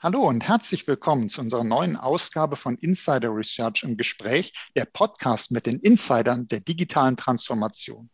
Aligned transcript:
Hallo 0.00 0.28
und 0.28 0.46
herzlich 0.46 0.86
willkommen 0.86 1.28
zu 1.28 1.40
unserer 1.40 1.64
neuen 1.64 1.96
Ausgabe 1.96 2.54
von 2.54 2.76
Insider 2.76 3.34
Research 3.34 3.82
im 3.82 3.96
Gespräch, 3.96 4.52
der 4.76 4.84
Podcast 4.84 5.50
mit 5.50 5.66
den 5.66 5.80
Insidern 5.80 6.46
der 6.46 6.60
digitalen 6.60 7.16
Transformation. 7.16 8.08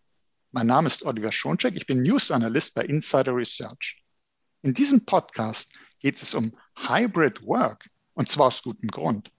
Mein 0.50 0.66
Name 0.66 0.86
ist 0.86 1.02
Oliver 1.04 1.30
Schoncheck, 1.30 1.76
ich 1.76 1.84
bin 1.84 2.00
News 2.00 2.30
Analyst 2.30 2.74
bei 2.74 2.86
Insider 2.86 3.36
Research. 3.36 4.02
In 4.62 4.72
diesem 4.72 5.04
Podcast 5.04 5.74
geht 6.00 6.22
es 6.22 6.32
um 6.32 6.56
Hybrid 6.74 7.42
Work 7.46 7.90
und 8.14 8.30
zwar 8.30 8.46
aus 8.46 8.62
gutem 8.62 8.88
Grund. 8.88 9.30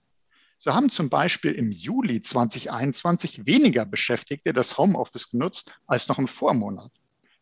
So 0.59 0.71
haben 0.75 0.91
zum 0.91 1.09
Beispiel 1.09 1.53
im 1.53 1.71
Juli 1.71 2.21
2021 2.21 3.47
weniger 3.47 3.87
Beschäftigte 3.87 4.53
das 4.53 4.77
Homeoffice 4.77 5.31
genutzt 5.31 5.73
als 5.87 6.07
noch 6.07 6.19
im 6.19 6.27
Vormonat. 6.27 6.91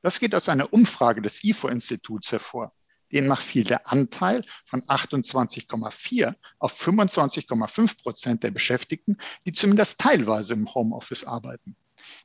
Das 0.02 0.22
geht 0.22 0.34
aus 0.34 0.48
einer 0.48 0.72
Umfrage 0.72 1.22
des 1.22 1.44
IFO-Instituts 1.44 2.32
hervor. 2.32 2.72
Demnach 3.14 3.41
fiel 3.41 3.64
der 3.64 3.91
Anteil 3.91 4.43
von 4.66 4.82
28,4 4.84 6.36
auf 6.59 6.82
25,5 6.82 8.01
Prozent 8.01 8.43
der 8.43 8.51
Beschäftigten, 8.51 9.18
die 9.46 9.51
zumindest 9.51 10.00
teilweise 10.00 10.54
im 10.54 10.74
Homeoffice 10.74 11.24
arbeiten. 11.24 11.75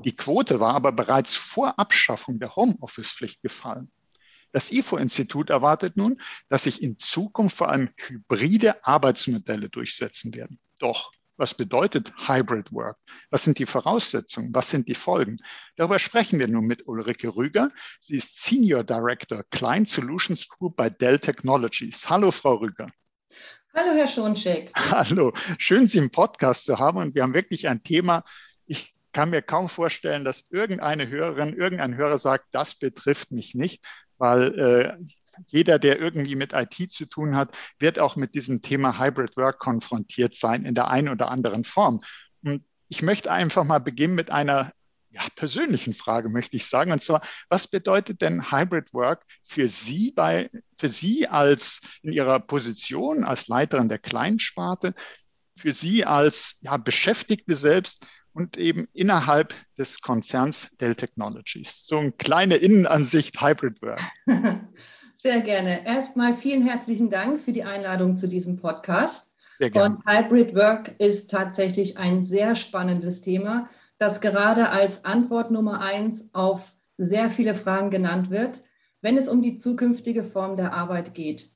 Die 0.04 0.16
Quote 0.16 0.60
war 0.60 0.74
aber 0.74 0.92
bereits 0.92 1.36
vor 1.36 1.78
Abschaffung 1.78 2.38
der 2.40 2.56
Homeoffice-Pflicht 2.56 3.42
gefallen. 3.42 3.90
Das 4.52 4.72
IFO-Institut 4.72 5.50
erwartet 5.50 5.96
nun, 5.96 6.20
dass 6.48 6.62
sich 6.64 6.82
in 6.82 6.98
Zukunft 6.98 7.56
vor 7.56 7.68
allem 7.68 7.90
hybride 7.96 8.84
Arbeitsmodelle 8.84 9.68
durchsetzen 9.68 10.34
werden. 10.34 10.58
Doch 10.78 11.12
was 11.38 11.54
bedeutet 11.54 12.12
Hybrid 12.26 12.72
Work? 12.72 12.98
Was 13.30 13.44
sind 13.44 13.58
die 13.58 13.66
Voraussetzungen? 13.66 14.54
Was 14.54 14.70
sind 14.70 14.88
die 14.88 14.94
Folgen? 14.94 15.38
Darüber 15.76 15.98
sprechen 15.98 16.38
wir 16.38 16.48
nun 16.48 16.66
mit 16.66 16.86
Ulrike 16.86 17.34
Rüger. 17.34 17.70
Sie 18.00 18.16
ist 18.16 18.44
Senior 18.44 18.84
Director 18.84 19.44
Client 19.50 19.88
Solutions 19.88 20.48
Group 20.48 20.76
bei 20.76 20.90
Dell 20.90 21.18
Technologies. 21.18 22.10
Hallo, 22.10 22.30
Frau 22.30 22.56
Rüger. 22.56 22.88
Hallo, 23.72 23.92
Herr 23.92 24.08
Schoncheck. 24.08 24.72
Hallo, 24.74 25.32
schön, 25.58 25.86
Sie 25.86 25.98
im 25.98 26.10
Podcast 26.10 26.64
zu 26.64 26.78
haben. 26.78 26.98
Und 26.98 27.14
wir 27.14 27.22
haben 27.22 27.34
wirklich 27.34 27.68
ein 27.68 27.82
Thema. 27.84 28.24
Ich 28.66 28.94
kann 29.12 29.30
mir 29.30 29.40
kaum 29.40 29.68
vorstellen, 29.68 30.24
dass 30.24 30.44
irgendeine 30.50 31.08
Hörerin, 31.08 31.54
irgendein 31.54 31.96
Hörer 31.96 32.18
sagt, 32.18 32.46
das 32.50 32.74
betrifft 32.74 33.30
mich 33.30 33.54
nicht, 33.54 33.84
weil 34.16 34.58
äh, 34.58 35.04
jeder, 35.46 35.78
der 35.78 35.98
irgendwie 35.98 36.36
mit 36.36 36.52
IT 36.52 36.90
zu 36.90 37.06
tun 37.06 37.36
hat, 37.36 37.56
wird 37.78 37.98
auch 37.98 38.16
mit 38.16 38.34
diesem 38.34 38.62
Thema 38.62 38.98
Hybrid 38.98 39.36
Work 39.36 39.58
konfrontiert 39.58 40.34
sein 40.34 40.64
in 40.64 40.74
der 40.74 40.88
einen 40.88 41.08
oder 41.08 41.30
anderen 41.30 41.64
Form. 41.64 42.02
Und 42.42 42.64
ich 42.88 43.02
möchte 43.02 43.30
einfach 43.30 43.64
mal 43.64 43.80
beginnen 43.80 44.14
mit 44.14 44.30
einer 44.30 44.72
ja, 45.10 45.22
persönlichen 45.36 45.94
Frage, 45.94 46.28
möchte 46.28 46.56
ich 46.56 46.66
sagen. 46.66 46.92
Und 46.92 47.02
zwar, 47.02 47.22
was 47.48 47.66
bedeutet 47.66 48.20
denn 48.20 48.50
Hybrid 48.50 48.92
Work 48.92 49.24
für 49.42 49.68
Sie 49.68 50.12
bei, 50.12 50.50
für 50.78 50.88
Sie 50.88 51.26
als 51.26 51.80
in 52.02 52.12
Ihrer 52.12 52.40
Position 52.40 53.24
als 53.24 53.48
Leiterin 53.48 53.88
der 53.88 53.98
Kleinsparte, 53.98 54.94
für 55.56 55.72
Sie 55.72 56.04
als 56.04 56.58
ja, 56.60 56.76
Beschäftigte 56.76 57.56
selbst 57.56 58.06
und 58.32 58.56
eben 58.56 58.86
innerhalb 58.92 59.54
des 59.76 60.00
Konzerns 60.00 60.70
Dell 60.80 60.94
Technologies? 60.94 61.84
So 61.84 61.96
eine 61.96 62.12
kleine 62.12 62.56
Innenansicht 62.56 63.40
Hybrid 63.40 63.80
Work. 63.82 64.02
Sehr 65.20 65.40
gerne. 65.40 65.84
Erstmal 65.84 66.34
vielen 66.34 66.62
herzlichen 66.62 67.10
Dank 67.10 67.40
für 67.40 67.52
die 67.52 67.64
Einladung 67.64 68.16
zu 68.16 68.28
diesem 68.28 68.54
Podcast. 68.54 69.32
Sehr 69.58 69.70
gerne. 69.70 69.96
Und 69.96 70.06
Hybrid 70.06 70.54
Work 70.54 70.94
ist 71.00 71.28
tatsächlich 71.28 71.98
ein 71.98 72.22
sehr 72.22 72.54
spannendes 72.54 73.20
Thema, 73.20 73.68
das 73.98 74.20
gerade 74.20 74.68
als 74.68 75.04
Antwort 75.04 75.50
Nummer 75.50 75.80
eins 75.80 76.32
auf 76.34 76.72
sehr 76.98 77.30
viele 77.30 77.56
Fragen 77.56 77.90
genannt 77.90 78.30
wird, 78.30 78.60
wenn 79.00 79.16
es 79.16 79.26
um 79.26 79.42
die 79.42 79.56
zukünftige 79.56 80.22
Form 80.22 80.56
der 80.56 80.72
Arbeit 80.72 81.14
geht. 81.14 81.48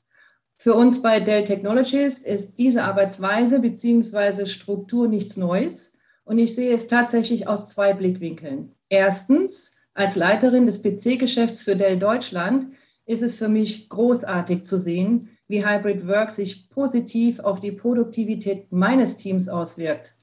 Für 0.56 0.74
uns 0.74 1.00
bei 1.00 1.20
Dell 1.20 1.44
Technologies 1.44 2.18
ist 2.18 2.58
diese 2.58 2.82
Arbeitsweise 2.82 3.60
bzw. 3.60 4.46
Struktur 4.46 5.06
nichts 5.06 5.36
Neues 5.36 5.92
und 6.24 6.40
ich 6.40 6.56
sehe 6.56 6.74
es 6.74 6.88
tatsächlich 6.88 7.46
aus 7.46 7.68
zwei 7.68 7.92
Blickwinkeln. 7.92 8.74
Erstens, 8.88 9.78
als 9.94 10.16
Leiterin 10.16 10.66
des 10.66 10.82
PC-Geschäfts 10.82 11.62
für 11.62 11.76
Dell 11.76 12.00
Deutschland 12.00 12.74
ist 13.06 13.22
es 13.22 13.36
für 13.36 13.48
mich 13.48 13.88
großartig 13.88 14.64
zu 14.64 14.78
sehen, 14.78 15.30
wie 15.48 15.64
Hybrid 15.64 16.06
Work 16.06 16.30
sich 16.30 16.70
positiv 16.70 17.40
auf 17.40 17.60
die 17.60 17.72
Produktivität 17.72 18.70
meines 18.72 19.16
Teams 19.16 19.48
auswirkt. 19.48 20.14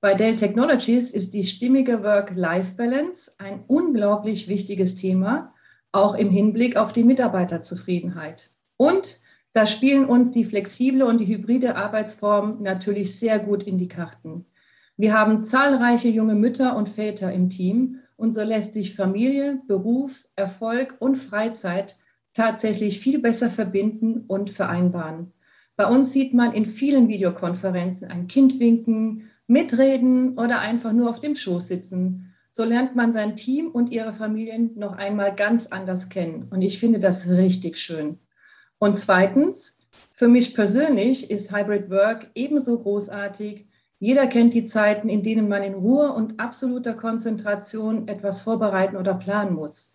Bei 0.00 0.14
Dell 0.14 0.36
Technologies 0.36 1.10
ist 1.10 1.32
die 1.34 1.44
stimmige 1.44 2.04
Work-Life-Balance 2.04 3.32
ein 3.38 3.64
unglaublich 3.66 4.46
wichtiges 4.46 4.96
Thema, 4.96 5.54
auch 5.90 6.14
im 6.14 6.30
Hinblick 6.30 6.76
auf 6.76 6.92
die 6.92 7.04
Mitarbeiterzufriedenheit. 7.04 8.50
Und 8.76 9.18
da 9.52 9.66
spielen 9.66 10.04
uns 10.04 10.32
die 10.32 10.44
flexible 10.44 11.02
und 11.02 11.18
die 11.18 11.26
hybride 11.26 11.76
Arbeitsform 11.76 12.62
natürlich 12.62 13.18
sehr 13.18 13.38
gut 13.38 13.62
in 13.62 13.78
die 13.78 13.88
Karten. 13.88 14.44
Wir 14.98 15.14
haben 15.14 15.42
zahlreiche 15.42 16.08
junge 16.08 16.34
Mütter 16.34 16.76
und 16.76 16.90
Väter 16.90 17.32
im 17.32 17.48
Team 17.48 18.00
und 18.16 18.32
so 18.32 18.42
lässt 18.42 18.74
sich 18.74 18.94
Familie, 18.94 19.60
Beruf, 19.66 20.24
Erfolg 20.36 20.96
und 20.98 21.16
Freizeit 21.16 21.96
tatsächlich 22.36 23.00
viel 23.00 23.18
besser 23.18 23.50
verbinden 23.50 24.24
und 24.28 24.50
vereinbaren. 24.50 25.32
Bei 25.76 25.86
uns 25.86 26.12
sieht 26.12 26.32
man 26.32 26.52
in 26.52 26.66
vielen 26.66 27.08
Videokonferenzen 27.08 28.08
ein 28.10 28.28
Kind 28.28 28.60
winken, 28.60 29.30
mitreden 29.46 30.38
oder 30.38 30.60
einfach 30.60 30.92
nur 30.92 31.10
auf 31.10 31.20
dem 31.20 31.36
Schoß 31.36 31.68
sitzen. 31.68 32.34
So 32.50 32.64
lernt 32.64 32.96
man 32.96 33.12
sein 33.12 33.36
Team 33.36 33.68
und 33.68 33.90
ihre 33.90 34.14
Familien 34.14 34.70
noch 34.76 34.92
einmal 34.92 35.34
ganz 35.34 35.66
anders 35.66 36.08
kennen. 36.08 36.48
Und 36.50 36.62
ich 36.62 36.78
finde 36.78 37.00
das 37.00 37.28
richtig 37.28 37.76
schön. 37.76 38.18
Und 38.78 38.98
zweitens, 38.98 39.78
für 40.12 40.28
mich 40.28 40.54
persönlich 40.54 41.30
ist 41.30 41.54
Hybrid 41.54 41.90
Work 41.90 42.30
ebenso 42.34 42.78
großartig. 42.78 43.66
Jeder 43.98 44.26
kennt 44.26 44.54
die 44.54 44.64
Zeiten, 44.66 45.08
in 45.08 45.22
denen 45.22 45.48
man 45.48 45.62
in 45.62 45.74
Ruhe 45.74 46.12
und 46.12 46.40
absoluter 46.40 46.94
Konzentration 46.94 48.08
etwas 48.08 48.42
vorbereiten 48.42 48.96
oder 48.96 49.14
planen 49.14 49.54
muss. 49.54 49.92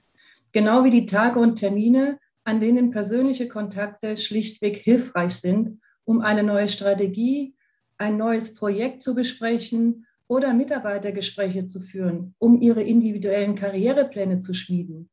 Genau 0.52 0.84
wie 0.84 0.92
die 0.92 1.06
Tage 1.06 1.40
und 1.40 1.56
Termine, 1.56 2.20
an 2.44 2.60
denen 2.60 2.92
persönliche 2.92 3.48
Kontakte 3.48 4.18
schlichtweg 4.18 4.78
hilfreich 4.78 5.36
sind, 5.36 5.80
um 6.06 6.22
eine 6.22 6.44
neue 6.44 6.70
Strategie, 6.70 7.56
ein 7.98 8.18
neues 8.18 8.56
Projekt 8.56 9.04
zu 9.04 9.14
besprechen 9.14 10.08
oder 10.28 10.54
Mitarbeitergespräche 10.54 11.66
zu 11.66 11.80
führen, 11.80 12.36
um 12.40 12.62
ihre 12.62 12.82
individuellen 12.82 13.56
Karrierepläne 13.56 14.40
zu 14.40 14.54
schmieden. 14.54 15.10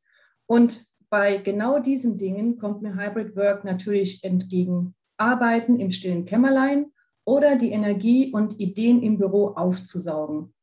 Und 0.46 0.86
bei 1.10 1.38
genau 1.38 1.78
diesen 1.78 2.18
Dingen 2.18 2.58
kommt 2.58 2.82
mir 2.82 2.94
Hybrid 2.94 3.36
Work 3.36 3.64
natürlich 3.64 4.24
entgegen. 4.24 4.94
Arbeiten 5.16 5.78
im 5.78 5.90
stillen 5.90 6.24
Kämmerlein 6.24 6.92
oder 7.24 7.56
die 7.56 7.72
Energie 7.72 8.32
und 8.32 8.60
Ideen 8.60 9.02
im 9.02 9.18
Büro 9.18 9.48
aufzusaugen. 9.48 10.54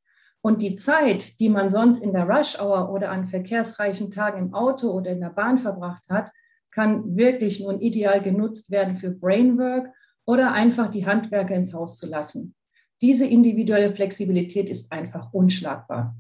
Und 0.42 0.62
die 0.62 0.76
Zeit, 0.76 1.40
die 1.40 1.50
man 1.50 1.70
sonst 1.70 2.02
in 2.02 2.14
der 2.14 2.28
Rush 2.28 2.60
Hour 2.60 2.92
oder 2.92 3.12
an 3.12 3.26
verkehrsreichen 3.26 4.12
Tagen 4.12 4.40
im 4.40 4.54
Auto 4.54 4.92
oder 4.92 5.12
in 5.12 5.20
der 5.20 5.32
Bahn 5.32 5.58
verbracht 5.58 6.06
hat, 6.10 6.32
kann 6.76 7.16
wirklich 7.16 7.62
nun 7.62 7.80
ideal 7.80 8.22
genutzt 8.22 8.70
werden 8.70 8.96
für 8.96 9.10
Brainwork 9.10 9.88
oder 10.26 10.52
einfach 10.52 10.92
die 10.92 11.06
Handwerker 11.06 11.56
ins 11.56 11.74
Haus 11.74 11.98
zu 11.98 12.08
lassen. 12.08 12.54
Diese 13.02 13.26
individuelle 13.26 13.96
Flexibilität 13.96 14.70
ist 14.70 14.92
einfach 14.92 15.34
unschlagbar. 15.34 16.16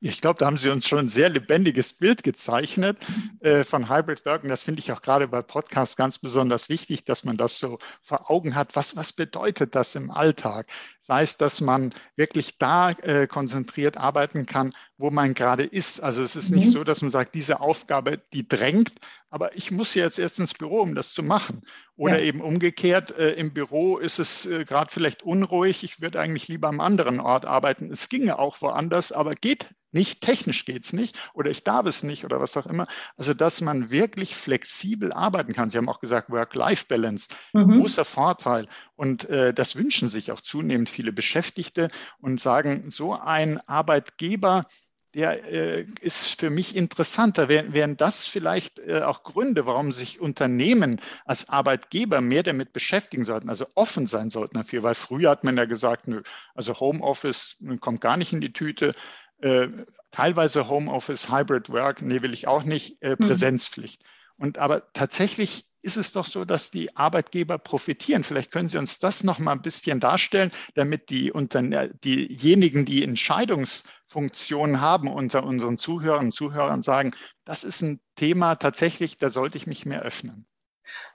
Ich 0.00 0.20
glaube, 0.20 0.38
da 0.38 0.46
haben 0.46 0.58
Sie 0.58 0.68
uns 0.68 0.86
schon 0.86 1.00
ein 1.00 1.08
sehr 1.08 1.28
lebendiges 1.28 1.92
Bild 1.92 2.22
gezeichnet 2.22 2.98
äh, 3.40 3.64
von 3.64 3.88
Hybrid 3.88 4.24
Work. 4.26 4.44
Und 4.44 4.48
das 4.48 4.62
finde 4.62 4.78
ich 4.78 4.92
auch 4.92 5.02
gerade 5.02 5.26
bei 5.26 5.42
Podcasts 5.42 5.96
ganz 5.96 6.18
besonders 6.18 6.68
wichtig, 6.68 7.04
dass 7.04 7.24
man 7.24 7.36
das 7.36 7.58
so 7.58 7.78
vor 8.00 8.30
Augen 8.30 8.54
hat. 8.54 8.76
Was, 8.76 8.94
was 8.94 9.12
bedeutet 9.12 9.74
das 9.74 9.96
im 9.96 10.12
Alltag? 10.12 10.68
Sei 11.08 11.22
es, 11.22 11.38
dass 11.38 11.62
man 11.62 11.94
wirklich 12.16 12.58
da 12.58 12.90
äh, 12.90 13.26
konzentriert 13.26 13.96
arbeiten 13.96 14.44
kann, 14.44 14.74
wo 14.98 15.10
man 15.10 15.32
gerade 15.32 15.64
ist. 15.64 16.00
Also 16.00 16.22
es 16.22 16.36
ist 16.36 16.50
mhm. 16.50 16.58
nicht 16.58 16.70
so, 16.70 16.84
dass 16.84 17.00
man 17.00 17.10
sagt, 17.10 17.34
diese 17.34 17.60
Aufgabe, 17.60 18.20
die 18.34 18.46
drängt, 18.46 18.92
aber 19.30 19.56
ich 19.56 19.70
muss 19.70 19.94
jetzt 19.94 20.18
erst 20.18 20.38
ins 20.38 20.52
Büro, 20.52 20.82
um 20.82 20.94
das 20.94 21.14
zu 21.14 21.22
machen. 21.22 21.62
Oder 21.96 22.18
ja. 22.18 22.26
eben 22.26 22.42
umgekehrt, 22.42 23.16
äh, 23.16 23.32
im 23.32 23.54
Büro 23.54 23.96
ist 23.96 24.18
es 24.18 24.44
äh, 24.44 24.66
gerade 24.66 24.92
vielleicht 24.92 25.22
unruhig, 25.22 25.82
ich 25.82 26.02
würde 26.02 26.20
eigentlich 26.20 26.48
lieber 26.48 26.68
am 26.68 26.80
anderen 26.80 27.20
Ort 27.20 27.46
arbeiten. 27.46 27.90
Es 27.90 28.10
ginge 28.10 28.38
auch 28.38 28.60
woanders, 28.60 29.10
aber 29.10 29.34
geht 29.34 29.70
nicht, 29.90 30.20
technisch 30.20 30.66
geht 30.66 30.84
es 30.84 30.92
nicht 30.92 31.18
oder 31.32 31.50
ich 31.50 31.64
darf 31.64 31.86
es 31.86 32.02
nicht 32.02 32.24
oder 32.24 32.40
was 32.40 32.56
auch 32.56 32.66
immer. 32.66 32.86
Also, 33.16 33.32
dass 33.32 33.62
man 33.62 33.90
wirklich 33.90 34.36
flexibel 34.36 35.12
arbeiten 35.12 35.54
kann. 35.54 35.70
Sie 35.70 35.78
haben 35.78 35.88
auch 35.88 36.00
gesagt, 36.00 36.28
Work-Life-Balance, 36.30 37.28
mhm. 37.54 37.80
großer 37.80 38.04
Vorteil. 38.04 38.68
Und 38.98 39.30
äh, 39.30 39.54
das 39.54 39.76
wünschen 39.76 40.08
sich 40.08 40.32
auch 40.32 40.40
zunehmend 40.40 40.90
viele 40.90 41.12
Beschäftigte 41.12 41.88
und 42.20 42.40
sagen, 42.40 42.90
so 42.90 43.14
ein 43.14 43.60
Arbeitgeber, 43.68 44.66
der 45.14 45.44
äh, 45.44 45.86
ist 46.00 46.40
für 46.40 46.50
mich 46.50 46.74
interessanter. 46.74 47.48
Wären, 47.48 47.72
wären 47.74 47.96
das 47.96 48.26
vielleicht 48.26 48.80
äh, 48.80 49.02
auch 49.02 49.22
Gründe, 49.22 49.66
warum 49.66 49.92
sich 49.92 50.18
Unternehmen 50.20 51.00
als 51.24 51.48
Arbeitgeber 51.48 52.20
mehr 52.20 52.42
damit 52.42 52.72
beschäftigen 52.72 53.24
sollten, 53.24 53.48
also 53.48 53.66
offen 53.76 54.08
sein 54.08 54.30
sollten 54.30 54.56
dafür? 54.56 54.82
Weil 54.82 54.96
früher 54.96 55.30
hat 55.30 55.44
man 55.44 55.56
ja 55.56 55.66
gesagt, 55.66 56.08
nö, 56.08 56.22
also 56.56 56.80
Homeoffice 56.80 57.56
kommt 57.78 58.00
gar 58.00 58.16
nicht 58.16 58.32
in 58.32 58.40
die 58.40 58.52
Tüte. 58.52 58.96
Äh, 59.40 59.68
teilweise 60.10 60.68
Homeoffice, 60.68 61.30
Hybrid 61.30 61.70
Work, 61.70 62.02
nee, 62.02 62.20
will 62.22 62.34
ich 62.34 62.48
auch 62.48 62.64
nicht, 62.64 63.00
äh, 63.00 63.10
mhm. 63.10 63.28
Präsenzpflicht. 63.28 64.02
Mhm. 64.02 64.44
Und 64.44 64.58
aber 64.58 64.92
tatsächlich 64.92 65.68
ist 65.88 65.96
es 65.96 66.12
doch 66.12 66.26
so, 66.26 66.44
dass 66.44 66.70
die 66.70 66.94
Arbeitgeber 66.96 67.56
profitieren. 67.56 68.22
Vielleicht 68.22 68.50
können 68.50 68.68
Sie 68.68 68.76
uns 68.76 68.98
das 68.98 69.24
noch 69.24 69.38
mal 69.38 69.52
ein 69.52 69.62
bisschen 69.62 70.00
darstellen, 70.00 70.52
damit 70.74 71.08
die 71.08 71.32
unter, 71.32 71.88
diejenigen, 71.88 72.84
die 72.84 73.02
Entscheidungsfunktionen 73.02 74.82
haben, 74.82 75.08
unter 75.08 75.44
unseren 75.44 75.78
Zuhörern 75.78 76.26
und 76.26 76.32
Zuhörern 76.32 76.82
sagen, 76.82 77.12
das 77.46 77.64
ist 77.64 77.80
ein 77.80 78.00
Thema 78.16 78.56
tatsächlich, 78.56 79.16
da 79.16 79.30
sollte 79.30 79.56
ich 79.56 79.66
mich 79.66 79.86
mehr 79.86 80.02
öffnen. 80.02 80.46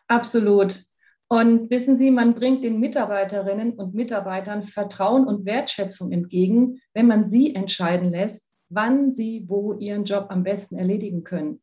Absolut. 0.07 0.81
Und 1.27 1.69
wissen 1.69 1.95
Sie, 1.95 2.09
man 2.09 2.33
bringt 2.33 2.63
den 2.63 2.79
Mitarbeiterinnen 2.79 3.73
und 3.73 3.93
Mitarbeitern 3.93 4.63
Vertrauen 4.63 5.27
und 5.27 5.45
Wertschätzung 5.45 6.11
entgegen, 6.11 6.81
wenn 6.95 7.05
man 7.05 7.29
sie 7.29 7.53
entscheiden 7.53 8.09
lässt, 8.09 8.41
wann 8.69 9.11
sie 9.11 9.45
wo 9.47 9.73
ihren 9.73 10.05
Job 10.05 10.27
am 10.29 10.41
besten 10.41 10.77
erledigen 10.77 11.23
können. 11.23 11.61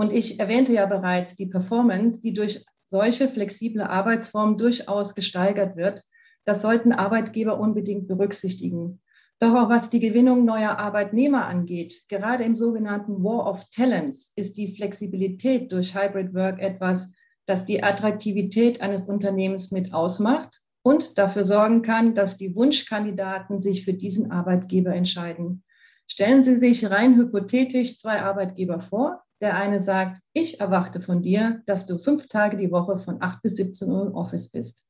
Und 0.00 0.14
ich 0.14 0.40
erwähnte 0.40 0.72
ja 0.72 0.86
bereits 0.86 1.36
die 1.36 1.44
Performance, 1.44 2.22
die 2.22 2.32
durch 2.32 2.64
solche 2.84 3.28
flexible 3.28 3.82
Arbeitsformen 3.82 4.56
durchaus 4.56 5.14
gesteigert 5.14 5.76
wird. 5.76 6.02
Das 6.46 6.62
sollten 6.62 6.92
Arbeitgeber 6.92 7.60
unbedingt 7.60 8.08
berücksichtigen. 8.08 9.02
Doch 9.40 9.54
auch 9.54 9.68
was 9.68 9.90
die 9.90 10.00
Gewinnung 10.00 10.46
neuer 10.46 10.78
Arbeitnehmer 10.78 11.44
angeht, 11.44 12.04
gerade 12.08 12.44
im 12.44 12.56
sogenannten 12.56 13.22
War 13.22 13.46
of 13.46 13.68
Talents 13.76 14.32
ist 14.36 14.56
die 14.56 14.74
Flexibilität 14.74 15.70
durch 15.70 15.94
Hybrid 15.94 16.32
Work 16.32 16.60
etwas, 16.60 17.12
das 17.44 17.66
die 17.66 17.82
Attraktivität 17.82 18.80
eines 18.80 19.04
Unternehmens 19.04 19.70
mit 19.70 19.92
ausmacht 19.92 20.62
und 20.80 21.18
dafür 21.18 21.44
sorgen 21.44 21.82
kann, 21.82 22.14
dass 22.14 22.38
die 22.38 22.56
Wunschkandidaten 22.56 23.60
sich 23.60 23.84
für 23.84 23.92
diesen 23.92 24.30
Arbeitgeber 24.30 24.94
entscheiden. 24.94 25.62
Stellen 26.06 26.42
Sie 26.42 26.56
sich 26.56 26.90
rein 26.90 27.16
hypothetisch 27.16 27.98
zwei 27.98 28.22
Arbeitgeber 28.22 28.80
vor. 28.80 29.22
Der 29.40 29.56
eine 29.56 29.80
sagt, 29.80 30.20
ich 30.32 30.60
erwarte 30.60 31.00
von 31.00 31.22
dir, 31.22 31.62
dass 31.66 31.86
du 31.86 31.98
fünf 31.98 32.28
Tage 32.28 32.56
die 32.56 32.70
Woche 32.70 32.98
von 32.98 33.22
8 33.22 33.42
bis 33.42 33.56
17 33.56 33.90
Uhr 33.90 34.06
im 34.06 34.14
Office 34.14 34.50
bist. 34.50 34.84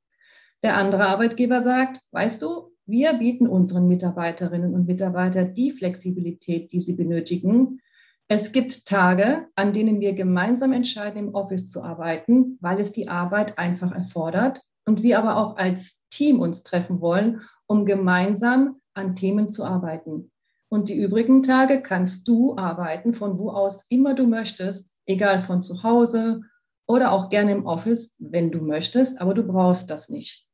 Der 0.63 0.77
andere 0.77 1.07
Arbeitgeber 1.07 1.63
sagt, 1.63 2.01
weißt 2.11 2.43
du, 2.43 2.73
wir 2.85 3.15
bieten 3.15 3.47
unseren 3.47 3.87
Mitarbeiterinnen 3.87 4.75
und 4.75 4.89
Mitarbeitern 4.89 5.55
die 5.55 5.71
Flexibilität, 5.71 6.73
die 6.73 6.81
sie 6.81 6.95
benötigen. 6.95 7.81
Es 8.27 8.51
gibt 8.51 8.85
Tage, 8.85 9.47
an 9.55 9.73
denen 9.73 10.01
wir 10.01 10.13
gemeinsam 10.13 10.73
entscheiden, 10.73 11.19
im 11.19 11.35
Office 11.35 11.71
zu 11.71 11.83
arbeiten, 11.83 12.59
weil 12.61 12.81
es 12.81 12.93
die 12.93 13.09
Arbeit 13.09 13.59
einfach 13.59 13.93
erfordert 13.93 14.61
und 14.85 15.03
wir 15.03 15.19
aber 15.21 15.37
auch 15.37 15.57
als 15.57 16.01
Team 16.11 16.41
uns 16.41 16.65
treffen 16.65 17.01
wollen, 17.01 17.43
um 17.67 17.87
gemeinsam 17.87 18.81
an 18.95 19.15
Themen 19.15 19.51
zu 19.51 19.65
arbeiten. 19.65 20.31
Und 20.71 20.89
die 20.89 20.97
übrigen 20.97 21.43
Tage 21.43 21.83
kannst 21.83 22.29
du 22.29 22.57
arbeiten, 22.57 23.13
von 23.13 23.39
wo 23.39 23.51
aus 23.51 23.85
immer 23.89 24.15
du 24.15 24.29
möchtest, 24.29 24.97
egal 25.05 25.43
von 25.43 25.63
zu 25.63 25.83
Hause 25.83 26.43
oder 26.87 27.11
auch 27.11 27.29
gerne 27.29 27.53
im 27.53 27.67
Office, 27.67 28.15
wenn 28.19 28.53
du 28.53 28.61
möchtest, 28.61 29.21
aber 29.21 29.35
du 29.35 29.43
brauchst 29.43 29.91
das 29.91 30.09
nicht. 30.09 30.47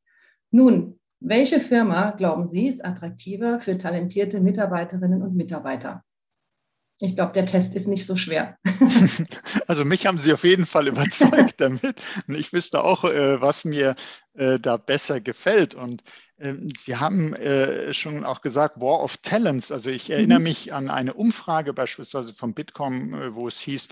Nun, 0.50 0.98
welche 1.20 1.60
Firma, 1.60 2.12
glauben 2.12 2.46
Sie, 2.46 2.66
ist 2.66 2.82
attraktiver 2.82 3.60
für 3.60 3.76
talentierte 3.76 4.40
Mitarbeiterinnen 4.40 5.22
und 5.22 5.36
Mitarbeiter? 5.36 6.02
Ich 6.98 7.14
glaube, 7.14 7.34
der 7.34 7.44
Test 7.44 7.74
ist 7.74 7.86
nicht 7.86 8.06
so 8.06 8.16
schwer. 8.16 8.58
Also 9.68 9.84
mich 9.84 10.06
haben 10.06 10.18
Sie 10.18 10.32
auf 10.32 10.44
jeden 10.44 10.64
Fall 10.64 10.86
überzeugt 10.86 11.54
damit. 11.60 12.00
Und 12.28 12.36
ich 12.36 12.52
wüsste 12.52 12.84
auch, 12.84 13.04
äh, 13.04 13.40
was 13.40 13.64
mir 13.64 13.96
äh, 14.34 14.60
da 14.60 14.76
besser 14.76 15.20
gefällt. 15.20 15.74
Und 15.74 16.04
Sie 16.38 16.96
haben 16.96 17.34
äh, 17.34 17.94
schon 17.94 18.24
auch 18.24 18.42
gesagt, 18.42 18.78
War 18.78 19.02
of 19.02 19.16
Talents. 19.18 19.72
Also 19.72 19.88
ich 19.90 20.10
erinnere 20.10 20.38
mhm. 20.38 20.44
mich 20.44 20.72
an 20.74 20.90
eine 20.90 21.14
Umfrage 21.14 21.72
beispielsweise 21.72 22.34
von 22.34 22.52
Bitkom, 22.52 23.34
wo 23.34 23.48
es 23.48 23.58
hieß, 23.58 23.88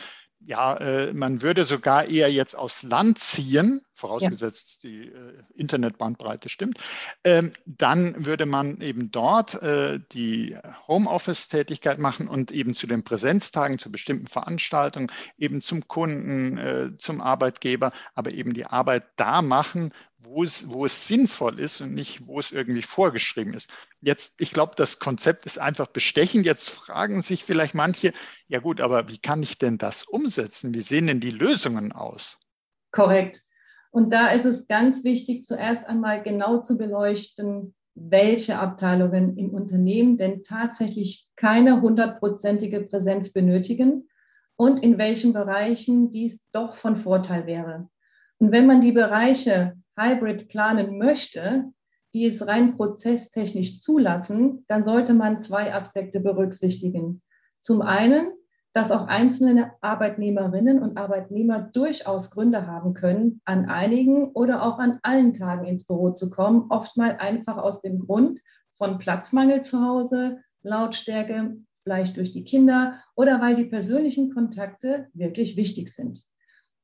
ja, 0.47 0.77
äh, 0.77 1.13
man 1.13 1.43
würde 1.43 1.65
sogar 1.65 2.07
eher 2.07 2.31
jetzt 2.31 2.57
aufs 2.57 2.83
Land 2.83 3.19
ziehen, 3.19 3.81
vorausgesetzt 3.95 4.85
ja. 4.85 4.91
die 4.91 5.03
äh, 5.09 5.43
Internetbandbreite 5.55 6.49
stimmt, 6.49 6.79
ähm, 7.23 7.53
dann 7.65 8.27
würde 8.27 8.45
man 8.45 8.81
eben 8.81 9.11
dort 9.11 9.63
äh, 9.63 10.01
die 10.13 10.57
Homeoffice-Tätigkeit 10.87 11.99
machen 11.99 12.29
und 12.29 12.51
eben 12.51 12.75
zu 12.75 12.87
den 12.87 13.05
Präsenztagen, 13.05 13.79
zu 13.79 13.91
bestimmten 13.91 14.27
Veranstaltungen, 14.27 15.11
eben 15.39 15.61
zum 15.61 15.89
Kunden, 15.89 16.59
äh, 16.59 16.91
zum 16.99 17.21
Arbeitgeber, 17.21 17.93
aber 18.15 18.33
eben 18.33 18.53
die 18.53 18.67
Arbeit 18.67 19.05
da 19.17 19.41
machen, 19.41 19.93
wo 20.25 20.43
es, 20.43 20.69
wo 20.69 20.85
es 20.85 21.07
sinnvoll 21.07 21.61
ist 21.61 21.81
und 21.81 21.95
nicht, 21.95 22.27
wo 22.27 22.41
es 22.41 22.51
irgendwie 22.51 22.83
vorgeschrieben 22.83 23.55
ist. 23.55 23.71
Jetzt, 24.01 24.35
ich 24.39 24.51
glaube, 24.51 24.75
das 24.77 24.99
Konzept 24.99 25.47
ist 25.47 25.59
einfach 25.59 25.87
bestechend. 25.87 26.47
Jetzt 26.47 26.71
fragen 26.71 27.23
sich 27.23 27.45
vielleicht 27.45 27.75
manche, 27.75 28.13
ja 28.49 28.59
gut, 28.59 28.81
aber 28.81 29.09
wie 29.09 29.19
kann 29.19 29.43
ich 29.43 29.59
denn 29.59 29.79
das 29.79 30.05
umsetzen? 30.05 30.75
Wie 30.75 30.83
sehen 30.83 31.07
denn 31.07 31.21
die 31.21 31.31
Lösungen 31.31 31.93
aus? 31.93 32.39
Korrekt. 32.91 33.43
Und 33.91 34.13
da 34.13 34.31
ist 34.31 34.45
es 34.45 34.67
ganz 34.67 35.05
wichtig, 35.05 35.45
zuerst 35.45 35.87
einmal 35.87 36.23
genau 36.23 36.61
zu 36.61 36.77
beleuchten, 36.79 37.75
welche 37.95 38.59
Abteilungen 38.59 39.37
im 39.37 39.51
Unternehmen 39.51 40.19
denn 40.19 40.43
tatsächlich 40.43 41.29
keine 41.37 41.81
hundertprozentige 41.81 42.81
Präsenz 42.81 43.33
benötigen 43.33 44.09
und 44.57 44.79
in 44.83 44.99
welchen 44.99 45.33
Bereichen 45.33 46.11
dies 46.11 46.41
doch 46.53 46.77
von 46.77 46.97
Vorteil 46.97 47.47
wäre. 47.47 47.89
Und 48.39 48.51
wenn 48.51 48.67
man 48.67 48.81
die 48.81 48.93
Bereiche 48.93 49.77
Hybrid 49.97 50.49
planen 50.49 50.99
möchte, 50.99 51.73
die 52.13 52.27
es 52.27 52.47
rein 52.47 52.75
prozesstechnisch 52.75 53.81
zulassen, 53.81 54.65
dann 54.69 54.85
sollte 54.85 55.15
man 55.15 55.39
zwei 55.39 55.75
Aspekte 55.75 56.21
berücksichtigen. 56.21 57.23
Zum 57.59 57.83
einen, 57.83 58.33
dass 58.73 58.91
auch 58.91 59.07
einzelne 59.07 59.73
Arbeitnehmerinnen 59.81 60.83
und 60.83 60.97
Arbeitnehmer 60.97 61.61
durchaus 61.61 62.31
Gründe 62.31 62.67
haben 62.67 62.95
können, 62.95 63.41
an 63.45 63.69
einigen 63.69 64.33
oder 64.33 64.65
auch 64.65 64.79
an 64.79 64.99
allen 65.03 65.33
Tagen 65.33 65.65
ins 65.65 65.87
Büro 65.87 66.11
zu 66.11 66.31
kommen, 66.31 66.67
oftmal 66.71 67.17
einfach 67.19 67.57
aus 67.57 67.83
dem 67.83 68.01
Grund 68.01 68.41
von 68.73 68.99
Platzmangel 68.99 69.63
zu 69.63 69.81
Hause, 69.81 70.41
Lautstärke, 70.63 71.57
vielleicht 71.85 72.17
durch 72.17 72.33
die 72.33 72.45
Kinder 72.45 72.99
oder 73.15 73.41
weil 73.41 73.55
die 73.55 73.67
persönlichen 73.67 74.33
Kontakte 74.33 75.09
wirklich 75.15 75.57
wichtig 75.57 75.91
sind. 75.91 76.23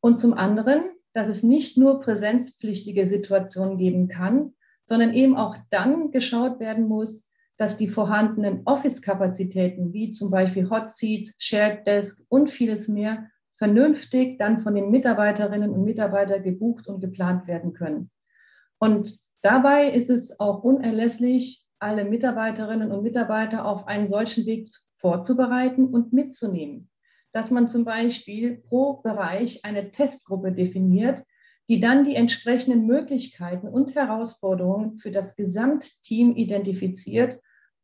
Und 0.01 0.21
zum 0.21 0.35
anderen, 0.35 0.91
dass 1.13 1.29
es 1.29 1.43
nicht 1.43 1.77
nur 1.77 2.01
präsenzpflichtige 2.01 3.07
Situationen 3.07 3.79
geben 3.79 4.09
kann, 4.09 4.55
sondern 4.85 5.13
eben 5.13 5.37
auch 5.37 5.57
dann 5.71 6.11
geschaut 6.11 6.61
werden 6.61 6.89
muss, 6.89 7.29
dass 7.57 7.77
die 7.77 7.89
vorhandenen 7.89 8.63
Office-Kapazitäten 8.65 9.93
wie 9.93 10.11
zum 10.11 10.31
Beispiel 10.31 10.71
Hot 10.71 10.91
Seats, 10.91 11.35
Shared 11.39 11.87
Desk 11.87 12.25
und 12.29 12.51
vieles 12.51 12.89
mehr 12.89 13.29
vernünftig 13.53 14.39
dann 14.39 14.61
von 14.61 14.75
den 14.75 14.91
Mitarbeiterinnen 14.91 15.71
und 15.71 15.85
Mitarbeitern 15.85 16.43
gebucht 16.43 16.87
und 16.87 17.01
geplant 17.01 17.47
werden 17.47 17.75
können. 17.75 18.11
Und 18.79 19.19
dabei 19.43 19.91
ist 19.91 20.09
es 20.09 20.41
auch 20.41 20.65
unerlässlich, 20.65 21.67
alle 21.79 22.05
Mitarbeiterinnen 22.05 22.91
und 22.91 23.03
Mitarbeiter 23.03 23.67
auf 23.67 23.87
einen 23.87 24.07
solchen 24.07 24.47
Weg 24.47 24.69
vorzubereiten 24.95 25.87
und 25.87 26.13
mitzunehmen 26.13 26.90
dass 27.33 27.51
man 27.51 27.69
zum 27.69 27.85
Beispiel 27.85 28.57
pro 28.57 28.95
Bereich 29.03 29.65
eine 29.65 29.91
Testgruppe 29.91 30.53
definiert, 30.53 31.25
die 31.69 31.79
dann 31.79 32.05
die 32.05 32.17
entsprechenden 32.17 32.87
Möglichkeiten 32.87 33.69
und 33.69 33.95
Herausforderungen 33.95 34.99
für 34.99 35.13
das 35.13 35.37
Gesamtteam 35.37 36.35
identifiziert 36.35 37.41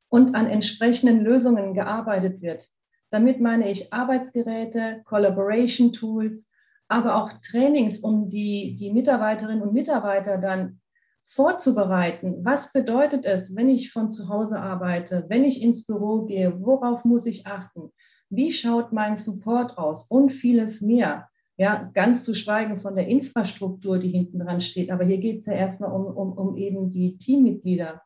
und 0.09 0.35
an 0.35 0.47
entsprechenden 0.49 1.21
Lösungen 1.21 1.75
gearbeitet 1.75 2.43
wird. 2.43 2.69
Damit 3.11 3.41
meine 3.41 3.71
ich 3.71 3.93
Arbeitsgeräte, 3.93 5.03
Collaboration 5.05 5.93
Tools, 5.93 6.51
aber 6.89 7.17
auch 7.17 7.33
Trainings, 7.49 8.01
um 8.01 8.29
die, 8.29 8.77
die 8.77 8.93
Mitarbeiterinnen 8.93 9.63
und 9.63 9.73
Mitarbeiter 9.73 10.39
dann 10.39 10.81
vorzubereiten. 11.23 12.45
Was 12.45 12.73
bedeutet 12.73 13.25
es, 13.25 13.55
wenn 13.57 13.69
ich 13.69 13.93
von 13.93 14.11
zu 14.11 14.29
Hause 14.29 14.61
arbeite, 14.61 15.25
wenn 15.29 15.45
ich 15.45 15.61
ins 15.61 15.85
Büro 15.85 16.25
gehe? 16.25 16.61
Worauf 16.61 17.05
muss 17.05 17.27
ich 17.27 17.47
achten? 17.47 17.93
Wie 18.29 18.51
schaut 18.51 18.93
mein 18.93 19.17
Support 19.17 19.79
aus 19.79 20.05
und 20.11 20.31
vieles 20.31 20.81
mehr? 20.81 21.29
Ja, 21.57 21.91
ganz 21.95 22.25
zu 22.25 22.35
schweigen 22.35 22.77
von 22.77 22.95
der 22.97 23.07
Infrastruktur, 23.07 23.99
die 23.99 24.11
hinten 24.11 24.41
dran 24.41 24.61
steht. 24.61 24.91
Aber 24.91 25.05
hier 25.05 25.19
geht 25.19 25.39
es 25.39 25.47
ja 25.47 25.55
erstmal 25.55 25.93
um, 25.93 26.07
um, 26.07 26.33
um 26.33 26.57
eben 26.57 26.91
die 26.91 27.17
Teammitglieder, 27.19 28.03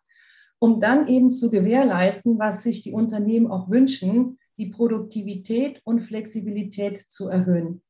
um 0.58 0.78
dann 0.78 1.08
eben 1.08 1.32
zu 1.32 1.50
gewährleisten, 1.50 2.38
was 2.38 2.62
sich 2.62 2.82
die 2.82 2.92
Unternehmen 2.92 3.50
auch 3.50 3.70
wünschen, 3.70 4.38
die 4.58 4.66
Produktivität 4.66 5.80
und 5.84 6.00
Flexibilität 6.00 7.10
zu 7.10 7.28
erhöhen. 7.28 7.82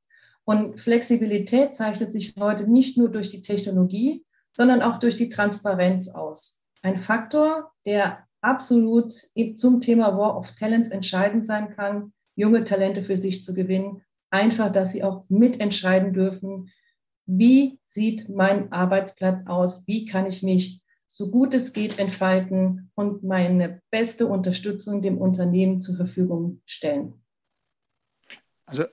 Und 0.44 0.80
Flexibilität 0.80 1.74
zeichnet 1.74 2.12
sich 2.12 2.34
heute 2.38 2.70
nicht 2.70 2.96
nur 2.96 3.10
durch 3.10 3.28
die 3.30 3.42
Technologie, 3.42 4.24
sondern 4.52 4.82
auch 4.82 4.98
durch 4.98 5.16
die 5.16 5.28
Transparenz 5.28 6.08
aus. 6.08 6.64
Ein 6.82 6.98
Faktor, 6.98 7.72
der 7.84 8.26
absolut 8.40 9.12
zum 9.56 9.80
Thema 9.80 10.16
War 10.16 10.36
of 10.36 10.54
Talents 10.54 10.90
entscheidend 10.90 11.44
sein 11.44 11.74
kann, 11.74 12.12
junge 12.40 12.64
Talente 12.64 13.02
für 13.02 13.16
sich 13.16 13.44
zu 13.44 13.54
gewinnen. 13.54 14.02
Einfach, 14.30 14.72
dass 14.72 14.92
sie 14.92 15.02
auch 15.02 15.28
mitentscheiden 15.28 16.12
dürfen, 16.12 16.72
wie 17.26 17.78
sieht 17.84 18.28
mein 18.28 18.72
Arbeitsplatz 18.72 19.46
aus, 19.46 19.86
wie 19.86 20.06
kann 20.06 20.26
ich 20.26 20.42
mich 20.42 20.82
so 21.06 21.30
gut 21.30 21.54
es 21.54 21.72
geht 21.72 21.98
entfalten 21.98 22.90
und 22.94 23.24
meine 23.24 23.82
beste 23.90 24.26
Unterstützung 24.26 25.02
dem 25.02 25.18
Unternehmen 25.18 25.80
zur 25.80 25.96
Verfügung 25.96 26.62
stellen. 26.66 27.24
Also 28.64 28.84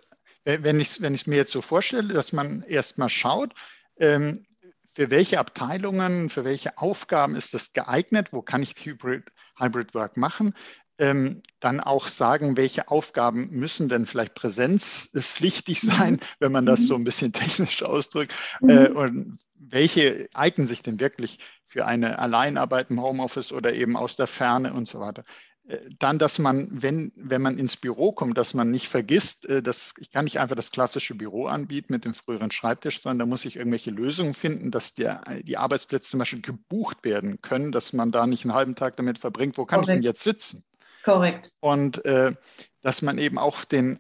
wenn 0.44 0.80
ich 0.80 1.02
wenn 1.02 1.18
mir 1.28 1.36
jetzt 1.36 1.52
so 1.52 1.62
vorstelle, 1.62 2.14
dass 2.14 2.34
man 2.34 2.64
erstmal 2.64 3.10
schaut, 3.10 3.54
ähm, 3.98 4.46
für 4.94 5.12
welche 5.12 5.38
Abteilungen, 5.38 6.30
für 6.30 6.44
welche 6.44 6.78
Aufgaben 6.80 7.36
ist 7.36 7.54
das 7.54 7.72
geeignet, 7.72 8.34
wo 8.34 8.42
kann 8.42 8.64
ich 8.64 8.74
Hybrid, 8.84 9.26
Hybrid 9.60 9.94
Work 9.94 10.18
machen, 10.18 10.56
ähm, 11.00 11.42
dann 11.60 11.80
auch 11.80 12.08
sagen, 12.08 12.58
welche 12.58 12.90
Aufgaben 12.90 13.50
müssen 13.52 13.90
denn 13.90 14.06
vielleicht 14.06 14.36
präsenzpflichtig 14.36 15.84
mhm. 15.84 15.88
sein, 15.88 16.20
wenn 16.40 16.52
man 16.52 16.66
das 16.66 16.88
so 16.88 16.96
ein 16.96 17.04
bisschen 17.04 17.34
technisch 17.34 17.84
ausdrückt, 17.84 18.34
mhm. 18.62 18.70
äh, 18.70 18.88
und 18.90 19.40
welche 19.60 20.30
eignen 20.34 20.68
sich 20.68 20.82
denn 20.82 21.00
wirklich 21.00 21.40
für 21.66 21.86
eine 21.86 22.20
Alleinarbeit 22.20 22.90
im 22.90 23.02
Homeoffice 23.02 23.52
oder 23.52 23.74
eben 23.74 23.98
aus 23.98 24.16
der 24.16 24.28
Ferne 24.28 24.74
und 24.74 24.88
so 24.88 25.00
weiter. 25.00 25.24
Äh, 25.68 25.80
dann, 26.00 26.20
dass 26.20 26.40
man, 26.40 26.68
wenn, 26.72 27.12
wenn 27.16 27.42
man 27.42 27.58
ins 27.58 27.76
Büro 27.76 28.12
kommt, 28.12 28.38
dass 28.38 28.54
man 28.54 28.72
nicht 28.72 28.88
vergisst, 28.88 29.46
äh, 29.48 29.62
dass 29.62 29.94
ich 30.00 30.12
kann 30.12 30.26
nicht 30.26 30.40
einfach 30.40 30.56
das 30.56 30.72
klassische 30.72 31.16
Büro 31.16 31.48
anbieten 31.48 31.94
mit 31.94 32.06
dem 32.06 32.14
früheren 32.14 32.52
Schreibtisch, 32.52 33.02
sondern 33.02 33.20
da 33.20 33.26
muss 33.26 33.46
ich 33.46 33.58
irgendwelche 33.58 33.92
Lösungen 33.92 34.34
finden, 34.34 34.72
dass 34.72 34.94
der, 34.94 35.24
die 35.44 35.58
Arbeitsplätze 35.58 36.10
zum 36.10 36.20
Beispiel 36.20 36.42
gebucht 36.42 37.04
werden 37.04 37.42
können, 37.42 37.72
dass 37.72 37.94
man 37.94 38.12
da 38.12 38.28
nicht 38.28 38.46
einen 38.46 38.54
halben 38.54 38.76
Tag 38.76 38.96
damit 38.98 39.20
verbringt, 39.20 39.58
wo 39.58 39.66
kann 39.66 39.82
Korrekt. 39.82 39.90
ich 39.90 39.96
denn 39.96 40.04
jetzt 40.04 40.24
sitzen? 40.24 40.64
Korrekt. 41.08 41.56
Und 41.62 42.04
äh, 42.04 42.34
dass 42.82 43.02
man 43.02 43.18
eben 43.18 43.38
auch 43.38 43.64
den, 43.64 44.00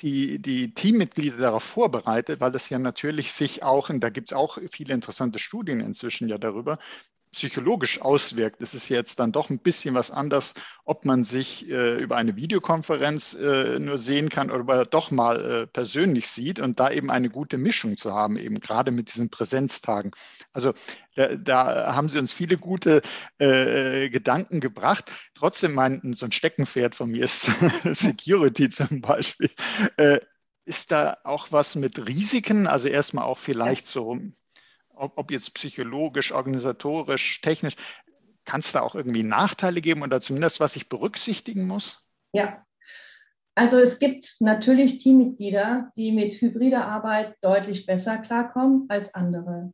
die, 0.00 0.40
die 0.40 0.72
Teammitglieder 0.72 1.36
darauf 1.36 1.62
vorbereitet, 1.62 2.40
weil 2.40 2.50
das 2.52 2.70
ja 2.70 2.78
natürlich 2.78 3.32
sich 3.32 3.62
auch, 3.62 3.90
und 3.90 4.00
da 4.00 4.08
gibt 4.08 4.30
es 4.30 4.32
auch 4.32 4.58
viele 4.70 4.94
interessante 4.94 5.38
Studien 5.38 5.80
inzwischen 5.80 6.28
ja 6.28 6.38
darüber, 6.38 6.78
psychologisch 7.32 8.00
auswirkt. 8.00 8.62
Es 8.62 8.74
ist 8.74 8.88
jetzt 8.88 9.18
dann 9.18 9.32
doch 9.32 9.50
ein 9.50 9.58
bisschen 9.58 9.94
was 9.94 10.10
anders, 10.10 10.54
ob 10.84 11.04
man 11.04 11.24
sich 11.24 11.68
äh, 11.68 11.96
über 12.02 12.16
eine 12.16 12.36
Videokonferenz 12.36 13.34
äh, 13.34 13.78
nur 13.78 13.98
sehen 13.98 14.28
kann 14.28 14.50
oder 14.50 14.74
er 14.74 14.84
doch 14.84 15.10
mal 15.10 15.44
äh, 15.44 15.66
persönlich 15.66 16.28
sieht 16.28 16.60
und 16.60 16.78
da 16.78 16.90
eben 16.90 17.10
eine 17.10 17.30
gute 17.30 17.58
Mischung 17.58 17.96
zu 17.96 18.12
haben, 18.12 18.36
eben 18.36 18.60
gerade 18.60 18.90
mit 18.90 19.12
diesen 19.12 19.30
Präsenztagen. 19.30 20.12
Also 20.52 20.74
da, 21.14 21.34
da 21.36 21.94
haben 21.94 22.08
Sie 22.08 22.18
uns 22.18 22.32
viele 22.32 22.58
gute 22.58 23.02
äh, 23.38 24.10
Gedanken 24.10 24.60
gebracht. 24.60 25.10
Trotzdem 25.34 25.74
mein, 25.74 26.12
so 26.14 26.26
ein 26.26 26.32
Steckenpferd 26.32 26.94
von 26.94 27.10
mir 27.10 27.24
ist 27.24 27.50
Security 27.84 28.68
zum 28.68 29.00
Beispiel. 29.00 29.50
Äh, 29.96 30.20
ist 30.64 30.92
da 30.92 31.18
auch 31.24 31.48
was 31.50 31.74
mit 31.74 32.06
Risiken? 32.06 32.66
Also 32.66 32.88
erstmal 32.88 33.24
auch 33.24 33.38
vielleicht 33.38 33.86
so 33.86 34.20
ob, 34.94 35.16
ob 35.16 35.30
jetzt 35.30 35.54
psychologisch, 35.54 36.32
organisatorisch, 36.32 37.40
technisch, 37.40 37.76
kann 38.44 38.60
es 38.60 38.72
da 38.72 38.80
auch 38.80 38.94
irgendwie 38.94 39.22
Nachteile 39.22 39.80
geben 39.80 40.02
oder 40.02 40.20
zumindest 40.20 40.60
was 40.60 40.76
ich 40.76 40.88
berücksichtigen 40.88 41.66
muss? 41.66 42.06
Ja, 42.32 42.64
also 43.54 43.78
es 43.78 43.98
gibt 43.98 44.36
natürlich 44.40 44.98
Teammitglieder, 44.98 45.92
die 45.96 46.12
mit 46.12 46.40
hybrider 46.40 46.86
Arbeit 46.86 47.36
deutlich 47.42 47.86
besser 47.86 48.18
klarkommen 48.18 48.86
als 48.88 49.14
andere. 49.14 49.72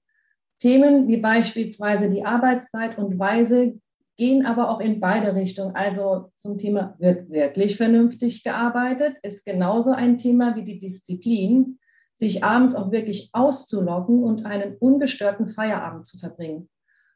Themen 0.58 1.06
wie 1.06 1.18
beispielsweise 1.18 2.10
die 2.10 2.24
Arbeitszeit 2.24 2.98
und 2.98 3.18
Weise 3.18 3.80
gehen 4.16 4.44
aber 4.44 4.70
auch 4.70 4.80
in 4.80 4.98
beide 4.98 5.36
Richtungen. 5.36 5.76
Also 5.76 6.32
zum 6.34 6.58
Thema 6.58 6.96
wird 6.98 7.30
wirklich 7.30 7.76
vernünftig 7.76 8.42
gearbeitet, 8.42 9.16
ist 9.22 9.46
genauso 9.46 9.92
ein 9.92 10.18
Thema 10.18 10.56
wie 10.56 10.64
die 10.64 10.80
Disziplin 10.80 11.78
sich 12.18 12.44
abends 12.44 12.74
auch 12.74 12.90
wirklich 12.90 13.30
auszulocken 13.32 14.22
und 14.22 14.44
einen 14.44 14.76
ungestörten 14.76 15.46
Feierabend 15.46 16.04
zu 16.04 16.18
verbringen. 16.18 16.68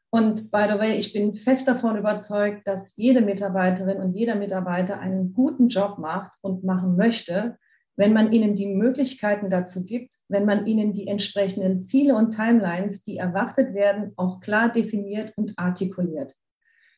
Und 0.09 0.51
by 0.51 0.65
the 0.71 0.77
way, 0.77 0.95
ich 0.95 1.11
bin 1.11 1.33
fest 1.33 1.67
davon 1.67 1.97
überzeugt, 1.97 2.67
dass 2.67 2.95
jede 2.97 3.21
Mitarbeiterin 3.21 3.97
und 3.97 4.11
jeder 4.11 4.35
Mitarbeiter 4.35 4.99
einen 4.99 5.33
guten 5.33 5.69
Job 5.69 5.97
macht 5.97 6.33
und 6.41 6.63
machen 6.63 6.95
möchte, 6.95 7.57
wenn 7.95 8.13
man 8.13 8.31
ihnen 8.31 8.55
die 8.55 8.67
Möglichkeiten 8.67 9.49
dazu 9.49 9.85
gibt, 9.85 10.13
wenn 10.27 10.45
man 10.45 10.65
ihnen 10.65 10.93
die 10.93 11.07
entsprechenden 11.07 11.81
Ziele 11.81 12.15
und 12.15 12.35
Timelines, 12.35 13.03
die 13.03 13.17
erwartet 13.17 13.73
werden, 13.73 14.13
auch 14.15 14.39
klar 14.39 14.71
definiert 14.71 15.33
und 15.35 15.53
artikuliert. 15.57 16.35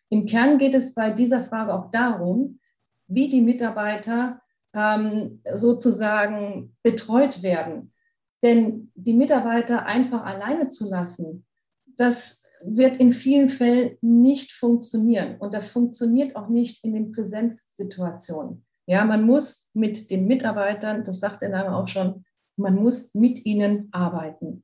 Im 0.10 0.26
Kern 0.26 0.58
geht 0.58 0.74
es 0.74 0.94
bei 0.94 1.10
dieser 1.10 1.44
Frage 1.44 1.74
auch 1.74 1.92
darum, 1.92 2.60
wie 3.08 3.30
die 3.30 3.42
Mitarbeiter 3.42 4.42
ähm, 4.74 5.42
sozusagen 5.54 6.76
betreut 6.84 7.44
werden. 7.44 7.94
Denn 8.46 8.92
die 8.94 9.16
Mitarbeiter 9.16 9.88
einfach 9.88 10.24
alleine 10.24 10.70
zu 10.70 10.88
lassen, 10.88 11.48
das 11.98 12.44
wird 12.64 12.98
in 12.98 13.12
vielen 13.12 13.50
Fällen 13.50 13.98
nicht 14.02 14.52
funktionieren. 14.52 15.38
Und 15.40 15.52
das 15.52 15.70
funktioniert 15.70 16.36
auch 16.36 16.48
nicht 16.48 16.84
in 16.84 16.94
den 16.94 17.12
Präsenzsituationen. 17.12 18.64
Ja, 18.86 19.04
man 19.04 19.26
muss 19.26 19.72
mit 19.74 20.12
den 20.12 20.28
Mitarbeitern, 20.28 21.04
das 21.04 21.22
sagt 21.22 21.42
der 21.42 21.50
Name 21.50 21.76
auch 21.76 21.88
schon, 21.88 22.24
man 22.56 22.76
muss 22.76 23.16
mit 23.16 23.48
ihnen 23.48 23.90
arbeiten. 23.92 24.64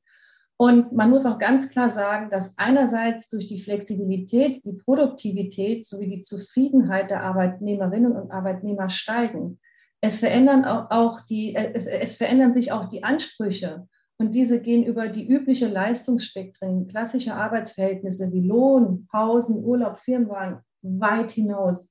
Und 0.56 0.92
man 0.92 1.10
muss 1.10 1.26
auch 1.26 1.40
ganz 1.40 1.68
klar 1.68 1.90
sagen, 1.90 2.30
dass 2.30 2.56
einerseits 2.58 3.28
durch 3.30 3.48
die 3.48 3.60
Flexibilität, 3.60 4.64
die 4.64 4.74
Produktivität 4.74 5.84
sowie 5.84 6.06
die 6.06 6.22
Zufriedenheit 6.22 7.10
der 7.10 7.24
Arbeitnehmerinnen 7.24 8.12
und 8.12 8.30
Arbeitnehmer 8.30 8.90
steigen. 8.90 9.58
Es 10.04 10.18
verändern 10.18 10.64
auch 10.64 11.20
die, 11.26 11.54
äh, 11.54 11.72
es, 11.74 11.86
es 11.86 12.16
verändern 12.16 12.52
sich 12.52 12.72
auch 12.72 12.88
die 12.88 13.04
Ansprüche. 13.04 13.88
Und 14.18 14.34
diese 14.34 14.60
gehen 14.60 14.84
über 14.84 15.08
die 15.08 15.26
übliche 15.26 15.68
Leistungsspektren, 15.68 16.86
klassische 16.86 17.34
Arbeitsverhältnisse 17.34 18.30
wie 18.32 18.46
Lohn, 18.46 19.06
Pausen, 19.10 19.64
Urlaub, 19.64 19.98
Firmenwagen 19.98 20.60
weit 20.82 21.30
hinaus. 21.30 21.90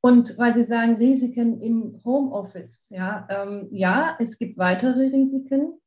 Und 0.00 0.38
weil 0.38 0.54
Sie 0.54 0.64
sagen, 0.64 0.96
Risiken 0.96 1.60
im 1.60 2.00
Homeoffice, 2.04 2.88
ja, 2.90 3.26
ähm, 3.28 3.68
ja, 3.72 4.16
es 4.20 4.38
gibt 4.38 4.56
weitere 4.56 5.08
Risiken. 5.08 5.80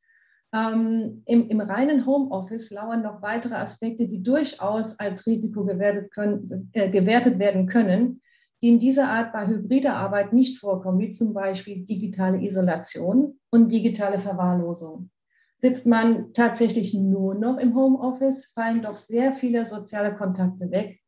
Ähm, 0.54 1.24
im, 1.25 1.48
Im 1.48 1.62
reinen 1.62 2.06
Homeoffice 2.06 2.72
lauern 2.72 3.01
noch 3.01 3.22
weitere 3.22 3.56
Aspekte, 3.56 4.08
die 4.08 4.22
durchaus 4.22 5.00
als 5.00 5.25
Risiko 5.25 5.63
gewertet, 5.63 6.12
können, 6.12 6.70
äh, 6.74 6.90
gewertet 6.90 7.40
werden 7.40 7.68
können 7.68 8.21
die 8.62 8.70
in 8.70 8.80
dieser 8.80 9.10
Art 9.10 9.34
bei 9.34 9.48
hybrider 9.48 9.96
Arbeit 9.96 10.34
nicht 10.34 10.60
vorkommen, 10.60 11.00
wie 11.00 11.12
zum 11.12 11.34
Beispiel 11.34 11.86
digitale 11.86 12.41
Isolation 12.41 13.39
und 13.50 13.72
digitale 13.72 14.20
Verwahrlosung. 14.20 15.10
Sitzt 15.56 15.86
man 15.86 16.34
tatsächlich 16.34 16.94
nur 16.94 17.36
noch 17.36 17.58
im 17.58 17.75
Homeoffice, 17.75 18.51
fallen 18.53 18.82
doch 18.82 18.98
sehr 18.98 19.34
viele 19.34 19.65
soziale 19.65 20.15
Kontakte 20.15 20.72
weg. 20.72 21.00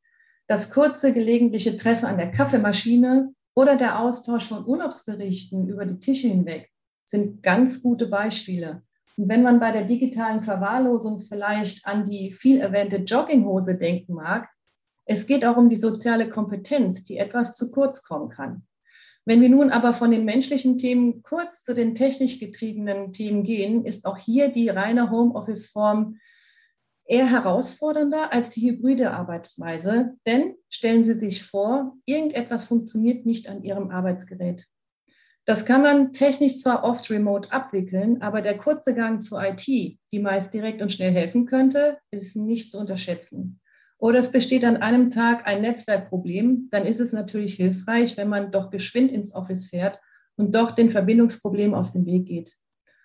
Das 0.48 0.72
kurze 0.72 1.14
gelegentliche 1.14 1.78
Treffen 1.78 2.06
an 2.06 2.18
der 2.18 2.32
Kaffeemaschine 2.32 3.34
oder 3.56 3.78
der 3.78 4.00
Austausch 4.00 4.48
von 4.48 4.66
Urlaubsberichten 4.66 5.68
über 5.68 5.86
die 5.86 6.00
Tische 6.00 6.28
hinweg 6.28 6.70
sind 7.06 7.44
ganz 7.44 7.82
gute 7.84 8.08
Beispiele. 8.08 8.84
Und 9.18 9.30
wenn 9.30 9.44
man 9.44 9.60
bei 9.60 9.72
der 9.72 9.84
digitalen 9.84 10.42
Verwahrlosung 10.42 11.20
vielleicht 11.20 11.86
an 11.86 12.06
die 12.06 12.32
viel 12.32 12.60
erwähnte 12.60 12.98
Jogginghose 12.98 13.78
denken 13.78 14.16
mag, 14.16 14.50
es 15.06 15.28
geht 15.28 15.46
auch 15.46 15.58
um 15.58 15.70
die 15.70 15.76
soziale 15.76 16.30
Kompetenz, 16.30 17.04
die 17.04 17.18
etwas 17.18 17.56
zu 17.56 17.72
kurz 17.72 18.04
kommen 18.04 18.30
kann. 18.30 18.66
Wenn 19.26 19.42
wir 19.42 19.50
nun 19.50 19.70
aber 19.70 19.94
von 19.94 20.12
den 20.12 20.26
menschlichen 20.26 20.78
Themen 20.78 21.24
kurz 21.24 21.64
zu 21.64 21.74
den 21.74 21.96
technisch 21.96 22.40
getriebenen 22.40 23.14
Themen 23.14 23.44
gehen, 23.44 23.86
ist 23.86 24.06
auch 24.06 24.18
hier 24.18 24.50
die 24.50 24.70
reine 24.70 25.12
Homeoffice-Form 25.12 26.20
eher 27.06 27.30
herausfordernder 27.30 28.34
als 28.34 28.50
die 28.50 28.70
hybride 28.70 29.12
Arbeitsweise. 29.12 30.16
Denn 30.26 30.56
stellen 30.70 31.04
Sie 31.04 31.14
sich 31.14 31.44
vor, 31.44 31.96
irgendetwas 32.06 32.66
funktioniert 32.66 33.26
nicht 33.26 33.50
an 33.50 33.64
Ihrem 33.64 33.92
Arbeitsgerät. 33.92 34.66
Das 35.46 35.66
kann 35.66 35.82
man 35.82 36.14
technisch 36.14 36.58
zwar 36.58 36.86
oft 36.86 37.10
remote 37.10 37.52
abwickeln, 37.52 38.22
aber 38.22 38.42
der 38.42 38.58
kurze 38.58 38.94
Gang 38.94 39.24
zur 39.24 39.44
IT, 39.44 39.66
die 39.68 40.20
meist 40.20 40.54
direkt 40.54 40.82
und 40.82 40.92
schnell 40.92 41.12
helfen 41.12 41.46
könnte, 41.46 41.98
ist 42.12 42.38
nicht 42.38 42.72
zu 42.72 42.80
unterschätzen 42.80 43.62
oder 43.98 44.20
es 44.20 44.32
besteht 44.32 44.66
an 44.66 44.78
einem 44.78 45.10
Tag 45.10 45.48
ein 45.48 45.62
Netzwerkproblem, 45.62 46.70
dann 46.72 46.86
ist 46.86 47.00
es 47.00 47.14
natürlich 47.14 47.56
hilfreich, 47.56 48.18
wenn 48.18 48.30
man 48.30 48.52
doch 48.52 48.70
geschwind 48.70 49.12
ins 49.12 49.34
Office 49.34 49.70
fährt 49.70 50.00
und 50.36 50.56
doch 50.56 50.72
den 50.72 50.90
Verbindungsproblemen 50.90 51.76
aus 51.76 51.94
dem 51.94 52.06
Weg 52.06 52.26
geht. 52.26 52.54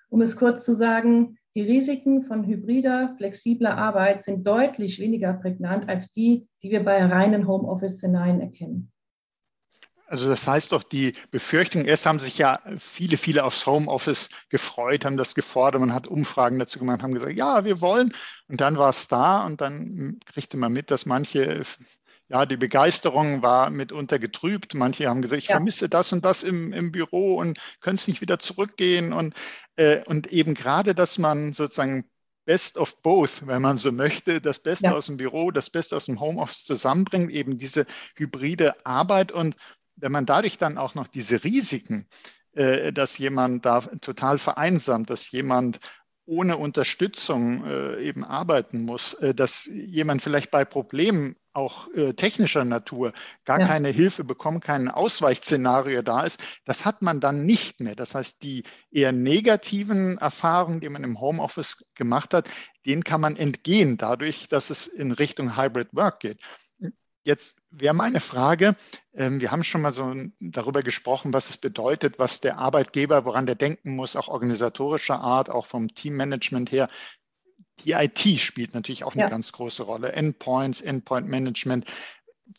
Um 0.08 0.22
es 0.22 0.36
kurz 0.36 0.64
zu 0.64 0.74
sagen, 0.74 1.38
die 1.54 1.62
Risiken 1.62 2.22
von 2.22 2.46
hybrider, 2.46 3.14
flexibler 3.16 3.76
Arbeit 3.76 4.22
sind 4.22 4.46
deutlich 4.46 5.00
weniger 5.00 5.32
prägnant 5.34 5.88
als 5.88 6.10
die, 6.10 6.46
die 6.62 6.70
wir 6.70 6.84
bei 6.84 7.04
reinen 7.04 7.46
Homeoffice-Szenarien 7.46 8.40
erkennen. 8.40 8.92
Also 10.08 10.28
das 10.30 10.46
heißt 10.46 10.72
doch, 10.72 10.82
die 10.82 11.14
Befürchtung, 11.30 11.84
erst 11.84 12.06
haben 12.06 12.18
sich 12.18 12.38
ja 12.38 12.60
viele, 12.78 13.18
viele 13.18 13.44
aufs 13.44 13.66
Homeoffice 13.66 14.30
gefreut, 14.48 15.04
haben 15.04 15.18
das 15.18 15.34
gefordert, 15.34 15.80
man 15.80 15.92
hat 15.92 16.06
Umfragen 16.06 16.58
dazu 16.58 16.78
gemacht, 16.78 17.02
haben 17.02 17.12
gesagt, 17.12 17.36
ja, 17.36 17.66
wir 17.66 17.82
wollen. 17.82 18.14
Und 18.48 18.62
dann 18.62 18.78
war 18.78 18.88
es 18.88 19.08
da 19.08 19.44
und 19.44 19.60
dann 19.60 20.18
kriegte 20.24 20.56
man 20.56 20.72
mit, 20.72 20.90
dass 20.90 21.04
manche, 21.04 21.62
ja, 22.28 22.46
die 22.46 22.56
Begeisterung 22.56 23.42
war 23.42 23.68
mitunter 23.68 24.18
getrübt. 24.18 24.72
Manche 24.72 25.08
haben 25.08 25.20
gesagt, 25.20 25.42
ich 25.42 25.48
ja. 25.48 25.56
vermisse 25.56 25.90
das 25.90 26.10
und 26.10 26.24
das 26.24 26.42
im, 26.42 26.72
im 26.72 26.90
Büro 26.90 27.36
und 27.36 27.58
können 27.80 27.96
es 27.96 28.08
nicht 28.08 28.22
wieder 28.22 28.38
zurückgehen. 28.38 29.12
Und, 29.12 29.34
äh, 29.76 30.02
und 30.06 30.28
eben 30.28 30.54
gerade, 30.54 30.94
dass 30.94 31.18
man 31.18 31.52
sozusagen 31.52 32.08
Best 32.48 32.78
of 32.78 33.02
both, 33.02 33.46
wenn 33.46 33.60
man 33.60 33.76
so 33.76 33.92
möchte, 33.92 34.40
das 34.40 34.58
Beste 34.58 34.86
ja. 34.86 34.92
aus 34.94 35.04
dem 35.04 35.18
Büro, 35.18 35.50
das 35.50 35.68
Beste 35.68 35.94
aus 35.94 36.06
dem 36.06 36.18
Homeoffice 36.18 36.64
zusammenbringt, 36.64 37.30
eben 37.30 37.58
diese 37.58 37.84
hybride 38.16 38.86
Arbeit 38.86 39.32
und 39.32 39.54
wenn 40.00 40.12
man 40.12 40.26
dadurch 40.26 40.58
dann 40.58 40.78
auch 40.78 40.94
noch 40.94 41.06
diese 41.06 41.44
Risiken 41.44 42.06
äh, 42.52 42.92
dass 42.92 43.18
jemand 43.18 43.64
da 43.64 43.80
total 43.80 44.38
vereinsamt, 44.38 45.10
dass 45.10 45.30
jemand 45.30 45.80
ohne 46.28 46.58
Unterstützung 46.58 47.64
äh, 47.64 48.02
eben 48.02 48.22
arbeiten 48.22 48.82
muss, 48.82 49.14
äh, 49.14 49.34
dass 49.34 49.64
jemand 49.64 50.20
vielleicht 50.20 50.50
bei 50.50 50.64
Problemen 50.64 51.36
auch 51.54 51.88
äh, 51.94 52.12
technischer 52.12 52.64
Natur 52.64 53.12
gar 53.44 53.60
ja. 53.60 53.66
keine 53.66 53.88
Hilfe 53.88 54.24
bekommt, 54.24 54.62
kein 54.62 54.88
Ausweichszenario 54.88 56.02
da 56.02 56.22
ist, 56.22 56.38
das 56.66 56.84
hat 56.84 57.00
man 57.00 57.20
dann 57.20 57.46
nicht 57.46 57.80
mehr. 57.80 57.96
Das 57.96 58.14
heißt, 58.14 58.42
die 58.42 58.64
eher 58.90 59.12
negativen 59.12 60.18
Erfahrungen, 60.18 60.80
die 60.80 60.88
man 60.90 61.02
im 61.02 61.18
Homeoffice 61.18 61.84
gemacht 61.94 62.34
hat, 62.34 62.48
denen 62.84 63.04
kann 63.04 63.22
man 63.22 63.36
entgehen 63.36 63.96
dadurch, 63.96 64.48
dass 64.48 64.68
es 64.70 64.86
in 64.86 65.12
Richtung 65.12 65.56
Hybrid 65.56 65.88
Work 65.92 66.20
geht. 66.20 66.40
Jetzt 67.28 67.56
wäre 67.70 67.92
meine 67.92 68.20
Frage, 68.20 68.74
ähm, 69.14 69.38
wir 69.38 69.52
haben 69.52 69.62
schon 69.62 69.82
mal 69.82 69.92
so 69.92 70.14
darüber 70.40 70.82
gesprochen, 70.82 71.34
was 71.34 71.50
es 71.50 71.58
bedeutet, 71.58 72.18
was 72.18 72.40
der 72.40 72.56
Arbeitgeber, 72.56 73.26
woran 73.26 73.44
der 73.44 73.54
denken 73.54 73.96
muss, 73.96 74.16
auch 74.16 74.28
organisatorischer 74.28 75.20
Art, 75.20 75.50
auch 75.50 75.66
vom 75.66 75.94
Teammanagement 75.94 76.72
her. 76.72 76.88
Die 77.84 77.92
IT 77.92 78.18
spielt 78.40 78.72
natürlich 78.72 79.04
auch 79.04 79.12
eine 79.12 79.24
ja. 79.24 79.28
ganz 79.28 79.52
große 79.52 79.82
Rolle. 79.82 80.12
Endpoints, 80.12 80.80
Endpoint 80.80 81.28
Management. 81.28 81.84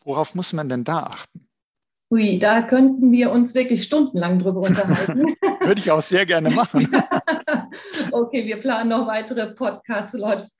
Worauf 0.03 0.35
muss 0.35 0.53
man 0.53 0.69
denn 0.69 0.83
da 0.83 0.99
achten? 0.99 1.47
Ui, 2.11 2.38
da 2.38 2.61
könnten 2.61 3.11
wir 3.11 3.31
uns 3.31 3.55
wirklich 3.55 3.81
stundenlang 3.81 4.38
drüber 4.38 4.59
unterhalten. 4.59 5.35
Würde 5.61 5.81
ich 5.81 5.89
auch 5.89 6.03
sehr 6.03 6.27
gerne 6.27 6.51
machen. 6.51 6.88
okay, 8.11 8.45
wir 8.45 8.57
planen 8.57 8.91
noch 8.91 9.07
weitere 9.07 9.55
Podcast-Slots. 9.55 10.55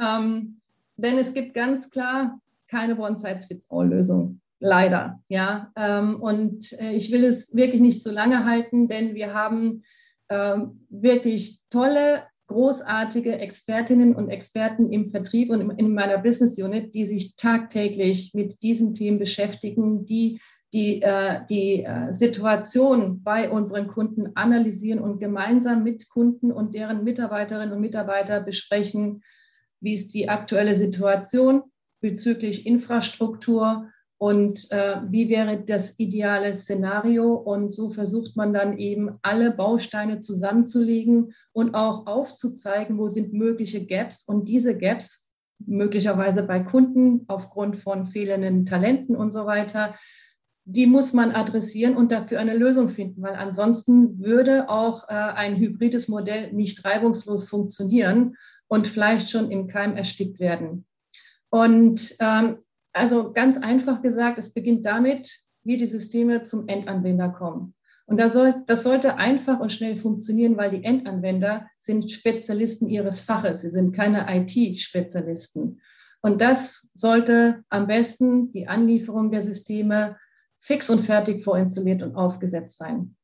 Ähm, 0.00 0.60
denn 0.96 1.18
es 1.18 1.32
gibt 1.32 1.54
ganz 1.54 1.88
klar 1.88 2.40
keine 2.72 2.98
One-Size-Fits-All-Lösung. 2.98 4.40
Leider, 4.58 5.20
ja. 5.28 5.70
Ähm, 5.76 6.20
und 6.20 6.72
äh, 6.80 6.92
ich 6.92 7.12
will 7.12 7.24
es 7.24 7.54
wirklich 7.54 7.80
nicht 7.80 8.02
zu 8.02 8.10
lange 8.10 8.46
halten, 8.46 8.88
denn 8.88 9.14
wir 9.14 9.34
haben 9.34 9.82
ähm, 10.30 10.86
wirklich 10.88 11.60
tolle, 11.68 12.22
großartige 12.46 13.38
Expertinnen 13.38 14.14
und 14.14 14.30
Experten 14.30 14.92
im 14.92 15.06
Vertrieb 15.06 15.50
und 15.50 15.70
in 15.78 15.94
meiner 15.94 16.18
Business 16.18 16.58
Unit, 16.58 16.94
die 16.94 17.06
sich 17.06 17.36
tagtäglich 17.36 18.32
mit 18.34 18.62
diesen 18.62 18.94
Themen 18.94 19.18
beschäftigen, 19.18 20.06
die 20.06 20.40
die, 20.72 21.02
äh, 21.02 21.40
die 21.50 21.84
äh, 21.84 22.12
Situation 22.12 23.22
bei 23.22 23.50
unseren 23.50 23.88
Kunden 23.88 24.34
analysieren 24.36 25.00
und 25.00 25.18
gemeinsam 25.20 25.82
mit 25.82 26.08
Kunden 26.08 26.50
und 26.50 26.74
deren 26.74 27.04
Mitarbeiterinnen 27.04 27.74
und 27.74 27.80
Mitarbeitern 27.80 28.44
besprechen, 28.44 29.22
wie 29.80 29.94
ist 29.94 30.14
die 30.14 30.28
aktuelle 30.28 30.74
Situation, 30.74 31.62
bezüglich 32.02 32.66
Infrastruktur 32.66 33.88
und 34.18 34.70
äh, 34.70 34.98
wie 35.08 35.28
wäre 35.28 35.64
das 35.64 35.98
ideale 35.98 36.54
Szenario. 36.54 37.34
Und 37.34 37.70
so 37.70 37.88
versucht 37.88 38.36
man 38.36 38.52
dann 38.52 38.78
eben 38.78 39.18
alle 39.22 39.50
Bausteine 39.50 40.20
zusammenzulegen 40.20 41.34
und 41.52 41.74
auch 41.74 42.06
aufzuzeigen, 42.06 42.98
wo 42.98 43.08
sind 43.08 43.32
mögliche 43.32 43.84
Gaps. 43.84 44.22
Und 44.24 44.46
diese 44.46 44.76
Gaps 44.76 45.32
möglicherweise 45.66 46.44
bei 46.44 46.60
Kunden 46.60 47.24
aufgrund 47.26 47.76
von 47.76 48.04
fehlenden 48.04 48.64
Talenten 48.64 49.16
und 49.16 49.32
so 49.32 49.46
weiter, 49.46 49.96
die 50.64 50.86
muss 50.86 51.12
man 51.12 51.32
adressieren 51.32 51.96
und 51.96 52.12
dafür 52.12 52.38
eine 52.38 52.56
Lösung 52.56 52.88
finden, 52.88 53.22
weil 53.22 53.34
ansonsten 53.34 54.20
würde 54.20 54.68
auch 54.68 55.08
äh, 55.08 55.14
ein 55.14 55.56
hybrides 55.56 56.06
Modell 56.06 56.52
nicht 56.52 56.84
reibungslos 56.84 57.48
funktionieren 57.48 58.36
und 58.68 58.86
vielleicht 58.86 59.30
schon 59.30 59.50
im 59.50 59.66
Keim 59.66 59.96
erstickt 59.96 60.38
werden. 60.38 60.84
Und 61.52 62.16
ähm, 62.18 62.58
also 62.94 63.32
ganz 63.32 63.58
einfach 63.58 64.00
gesagt, 64.00 64.38
es 64.38 64.54
beginnt 64.54 64.86
damit, 64.86 65.30
wie 65.64 65.76
die 65.76 65.86
Systeme 65.86 66.44
zum 66.44 66.66
Endanwender 66.66 67.28
kommen. 67.28 67.74
Und 68.06 68.16
das, 68.18 68.32
soll, 68.32 68.62
das 68.66 68.82
sollte 68.82 69.16
einfach 69.16 69.60
und 69.60 69.72
schnell 69.72 69.96
funktionieren, 69.96 70.56
weil 70.56 70.70
die 70.70 70.82
Endanwender 70.82 71.68
sind 71.78 72.10
Spezialisten 72.10 72.88
ihres 72.88 73.20
Faches. 73.20 73.60
Sie 73.60 73.68
sind 73.68 73.92
keine 73.92 74.26
IT-Spezialisten. 74.28 75.82
Und 76.22 76.40
das 76.40 76.90
sollte 76.94 77.62
am 77.68 77.86
besten 77.86 78.50
die 78.52 78.66
Anlieferung 78.66 79.30
der 79.30 79.42
Systeme 79.42 80.16
fix 80.58 80.88
und 80.88 81.00
fertig 81.00 81.44
vorinstalliert 81.44 82.02
und 82.02 82.16
aufgesetzt 82.16 82.78
sein. 82.78 83.16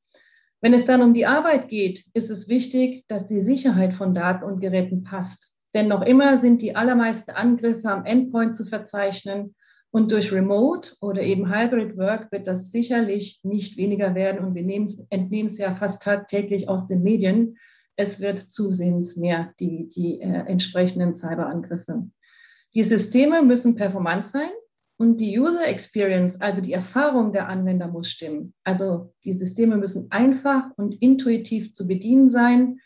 Wenn 0.60 0.74
es 0.74 0.84
dann 0.84 1.02
um 1.02 1.14
die 1.14 1.26
Arbeit 1.26 1.68
geht, 1.68 2.04
ist 2.12 2.30
es 2.30 2.48
wichtig, 2.48 3.06
dass 3.08 3.26
die 3.26 3.40
Sicherheit 3.40 3.94
von 3.94 4.14
Daten 4.14 4.44
und 4.44 4.60
Geräten 4.60 5.02
passt. 5.02 5.54
Denn 5.74 5.88
noch 5.88 6.02
immer 6.02 6.36
sind 6.36 6.62
die 6.62 6.76
allermeisten 6.76 7.32
Angriffe 7.32 7.88
am 7.88 8.04
Endpoint 8.04 8.56
zu 8.56 8.64
verzeichnen. 8.64 9.54
Und 9.90 10.12
durch 10.12 10.32
Remote 10.32 10.96
oder 11.00 11.22
eben 11.22 11.50
Hybrid 11.50 11.96
Work 11.96 12.30
wird 12.30 12.46
das 12.46 12.70
sicherlich 12.70 13.40
nicht 13.42 13.76
weniger 13.76 14.14
werden. 14.14 14.44
Und 14.44 14.54
wir 14.54 14.62
entnehmen 15.10 15.46
es 15.46 15.58
ja 15.58 15.74
fast 15.74 16.02
tagtäglich 16.02 16.68
aus 16.68 16.86
den 16.86 17.02
Medien. 17.02 17.56
Es 17.96 18.20
wird 18.20 18.38
zusehends 18.38 19.16
mehr 19.16 19.54
die, 19.58 19.88
die 19.88 20.20
äh, 20.20 20.46
entsprechenden 20.46 21.14
Cyberangriffe. 21.14 22.10
Die 22.74 22.84
Systeme 22.84 23.42
müssen 23.42 23.76
performant 23.76 24.26
sein 24.26 24.50
und 24.98 25.20
die 25.20 25.38
User 25.38 25.66
Experience, 25.66 26.40
also 26.40 26.60
die 26.60 26.72
Erfahrung 26.72 27.32
der 27.32 27.48
Anwender 27.48 27.88
muss 27.88 28.10
stimmen. 28.10 28.52
Also 28.64 29.14
die 29.24 29.32
Systeme 29.32 29.76
müssen 29.76 30.10
einfach 30.10 30.70
und 30.76 31.00
intuitiv 31.00 31.72
zu 31.72 31.86
bedienen 31.88 32.28
sein. 32.28 32.78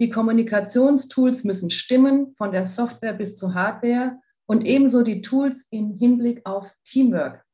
Die 0.00 0.08
Kommunikationstools 0.08 1.44
müssen 1.44 1.70
stimmen, 1.70 2.32
von 2.32 2.52
der 2.52 2.66
Software 2.66 3.12
bis 3.12 3.36
zur 3.36 3.52
Hardware 3.52 4.18
und 4.46 4.64
ebenso 4.64 5.02
die 5.02 5.20
Tools 5.20 5.66
im 5.70 5.92
Hinblick 5.98 6.40
auf 6.46 6.74
Teamwork. 6.86 7.44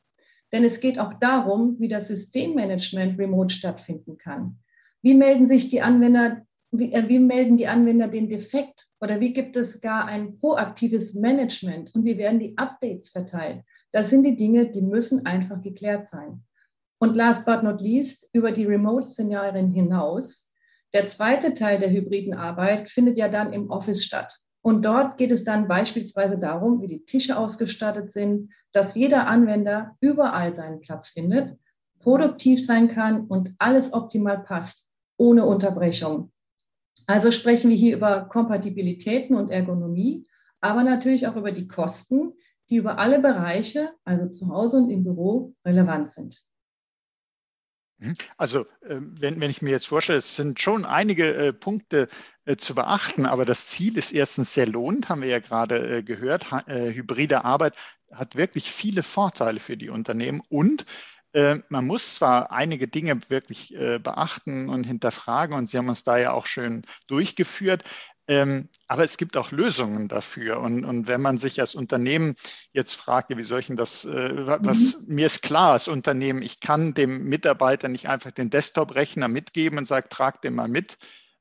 Denn 0.52 0.62
es 0.62 0.78
geht 0.78 1.00
auch 1.00 1.14
darum, 1.14 1.80
wie 1.80 1.88
das 1.88 2.06
Systemmanagement 2.06 3.18
remote 3.18 3.52
stattfinden 3.52 4.16
kann. 4.16 4.59
Wie 5.02 5.14
melden 5.14 5.48
sich 5.48 5.70
die 5.70 5.82
Anwender, 5.82 6.46
wie, 6.70 6.92
äh, 6.92 7.09
wie 7.09 7.18
melden 7.18 7.56
die 7.56 7.66
Anwender 7.66 8.06
den 8.06 8.28
Defekt 8.28 8.87
oder 9.00 9.18
wie 9.18 9.32
gibt 9.32 9.56
es 9.56 9.80
gar 9.80 10.04
ein 10.04 10.38
proaktives 10.38 11.14
Management 11.14 11.92
und 11.96 12.04
wie 12.04 12.16
werden 12.16 12.38
die 12.38 12.56
Updates 12.56 13.09
verteilt? 13.09 13.64
Das 13.90 14.09
sind 14.09 14.22
die 14.22 14.37
Dinge, 14.37 14.70
die 14.70 14.82
müssen 14.82 15.26
einfach 15.26 15.61
geklärt 15.62 16.06
sein. 16.06 16.44
Und 16.98 17.16
last 17.16 17.44
but 17.44 17.64
not 17.64 17.80
least, 17.80 18.28
über 18.32 18.52
die 18.52 18.66
Remote-Szenarien 18.66 19.68
hinaus 19.68 20.45
der 20.96 21.06
zweite 21.06 21.52
Teil 21.52 21.78
der 21.78 21.90
hybriden 21.90 22.32
Arbeit 22.32 22.88
findet 22.88 23.18
ja 23.18 23.28
dann 23.28 23.52
im 23.52 23.68
Office 23.68 24.02
statt. 24.02 24.38
Und 24.62 24.82
dort 24.82 25.18
geht 25.18 25.30
es 25.30 25.44
dann 25.44 25.68
beispielsweise 25.68 26.40
darum, 26.40 26.80
wie 26.80 26.87
die 26.87 27.04
Tische 27.04 27.37
ausgestattet 27.37 28.11
sind, 28.11 28.50
dass 28.72 28.94
jeder 28.94 29.26
Anwender 29.26 29.94
überall 30.00 30.54
seinen 30.54 30.80
Platz 30.80 31.11
findet, 31.11 31.59
produktiv 32.00 32.64
sein 32.64 32.88
kann 32.88 33.26
und 33.26 33.54
alles 33.59 33.92
optimal 33.92 34.42
passt, 34.42 34.88
ohne 35.18 35.44
Unterbrechung. 35.44 36.32
Also 37.06 37.30
sprechen 37.30 37.68
wir 37.68 37.76
hier 37.76 37.94
über 37.94 38.22
Kompatibilitäten 38.22 39.37
und 39.37 39.50
Ergonomie, 39.50 40.26
aber 40.62 40.82
natürlich 40.82 41.26
auch 41.26 41.37
über 41.37 41.52
die 41.52 41.68
Kosten, 41.68 42.32
die 42.70 42.76
über 42.76 42.98
alle 42.98 43.20
Bereiche, 43.20 43.90
also 44.04 44.30
zu 44.30 44.48
Hause 44.48 44.78
und 44.78 44.88
im 44.88 45.04
Büro, 45.04 45.52
relevant 45.62 46.09
sind. 46.09 46.40
Mhm. 47.98 48.16
Also 48.37 48.66
ähm, 48.88 49.14
wenn, 49.18 49.40
wenn 49.40 49.50
ich 49.50 49.62
mir 49.62 49.70
jetzt 49.70 49.87
vorstelle, 49.87 50.18
es 50.18 50.37
sind 50.37 50.61
schon 50.61 50.85
einige 50.85 51.35
äh, 51.35 51.52
Punkte 51.52 52.09
äh, 52.44 52.56
zu 52.56 52.74
beachten, 52.74 53.26
aber 53.26 53.44
das 53.44 53.68
Ziel 53.68 53.96
ist 53.96 54.12
erstens 54.12 54.52
sehr 54.52 54.66
lohnend, 54.66 55.09
haben 55.09 55.22
wir 55.22 55.28
ja 55.28 55.38
gerade 55.38 55.98
äh, 55.98 56.02
gehört. 56.02 56.50
Hybride 56.66 57.44
Arbeit 57.44 57.74
hat 58.12 58.37
wirklich 58.37 58.70
viele 58.70 59.02
Vorteile 59.02 59.61
für 59.61 59.76
die 59.76 59.90
Unternehmen 59.90 60.42
und 60.48 60.85
man 61.68 61.87
muss 61.87 62.14
zwar 62.14 62.50
einige 62.50 62.88
Dinge 62.88 63.20
wirklich 63.28 63.76
beachten 64.02 64.70
und 64.70 64.85
hinterfragen 64.85 65.54
und 65.54 65.68
Sie 65.68 65.76
haben 65.76 65.90
uns 65.90 66.02
da 66.02 66.16
ja 66.16 66.32
auch 66.32 66.46
schön 66.46 66.87
durchgeführt, 67.09 67.85
ähm, 68.28 68.68
aber 68.88 69.04
es 69.04 69.16
gibt 69.16 69.36
auch 69.36 69.50
Lösungen 69.50 70.08
dafür. 70.08 70.60
Und, 70.60 70.84
und 70.84 71.06
wenn 71.06 71.20
man 71.20 71.38
sich 71.38 71.60
als 71.60 71.74
Unternehmen 71.74 72.36
jetzt 72.72 72.94
fragt, 72.94 73.36
wie 73.36 73.42
soll 73.42 73.60
ich 73.60 73.66
denn 73.66 73.76
das, 73.76 74.04
äh, 74.04 74.46
was 74.60 74.98
mhm. 75.00 75.14
mir 75.14 75.26
ist 75.26 75.42
klar 75.42 75.72
als 75.72 75.88
Unternehmen, 75.88 76.42
ich 76.42 76.60
kann 76.60 76.94
dem 76.94 77.24
Mitarbeiter 77.24 77.88
nicht 77.88 78.08
einfach 78.08 78.30
den 78.30 78.50
Desktop-Rechner 78.50 79.28
mitgeben 79.28 79.78
und 79.78 79.86
sage, 79.86 80.08
trag 80.08 80.42
den 80.42 80.54
mal 80.54 80.68
mit, 80.68 80.98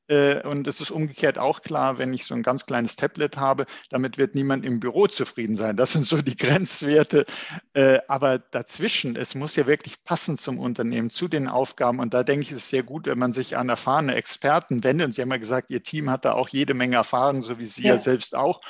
und 0.07 0.67
es 0.67 0.81
ist 0.81 0.91
umgekehrt 0.91 1.39
auch 1.39 1.61
klar, 1.63 1.97
wenn 1.97 2.13
ich 2.13 2.25
so 2.25 2.35
ein 2.35 2.43
ganz 2.43 2.65
kleines 2.65 2.95
Tablet 2.95 3.37
habe, 3.37 3.65
damit 3.89 4.17
wird 4.19 4.35
niemand 4.35 4.63
im 4.63 4.79
Büro 4.79 5.07
zufrieden 5.07 5.57
sein. 5.57 5.77
Das 5.77 5.93
sind 5.93 6.05
so 6.05 6.21
die 6.21 6.37
Grenzwerte. 6.37 7.25
Äh, 7.73 7.99
aber 8.07 8.37
dazwischen, 8.37 9.15
es 9.15 9.33
muss 9.33 9.55
ja 9.55 9.65
wirklich 9.65 10.03
passen 10.03 10.37
zum 10.37 10.59
Unternehmen, 10.59 11.09
zu 11.09 11.27
den 11.27 11.47
Aufgaben. 11.47 11.99
Und 11.99 12.13
da 12.13 12.23
denke 12.23 12.43
ich, 12.43 12.51
ist 12.51 12.57
es 12.57 12.69
sehr 12.69 12.83
gut, 12.83 13.07
wenn 13.07 13.17
man 13.17 13.31
sich 13.31 13.57
an 13.57 13.69
erfahrene 13.69 14.15
Experten 14.15 14.83
wendet. 14.83 15.07
Und 15.07 15.11
Sie 15.13 15.21
haben 15.21 15.31
ja 15.31 15.37
gesagt, 15.37 15.71
Ihr 15.71 15.81
Team 15.81 16.09
hat 16.09 16.25
da 16.25 16.33
auch 16.33 16.49
jede 16.49 16.75
Menge 16.75 16.97
Erfahrung, 16.97 17.41
so 17.41 17.57
wie 17.57 17.65
Sie 17.65 17.83
ja, 17.83 17.93
ja 17.93 17.99
selbst 17.99 18.35
auch. 18.35 18.61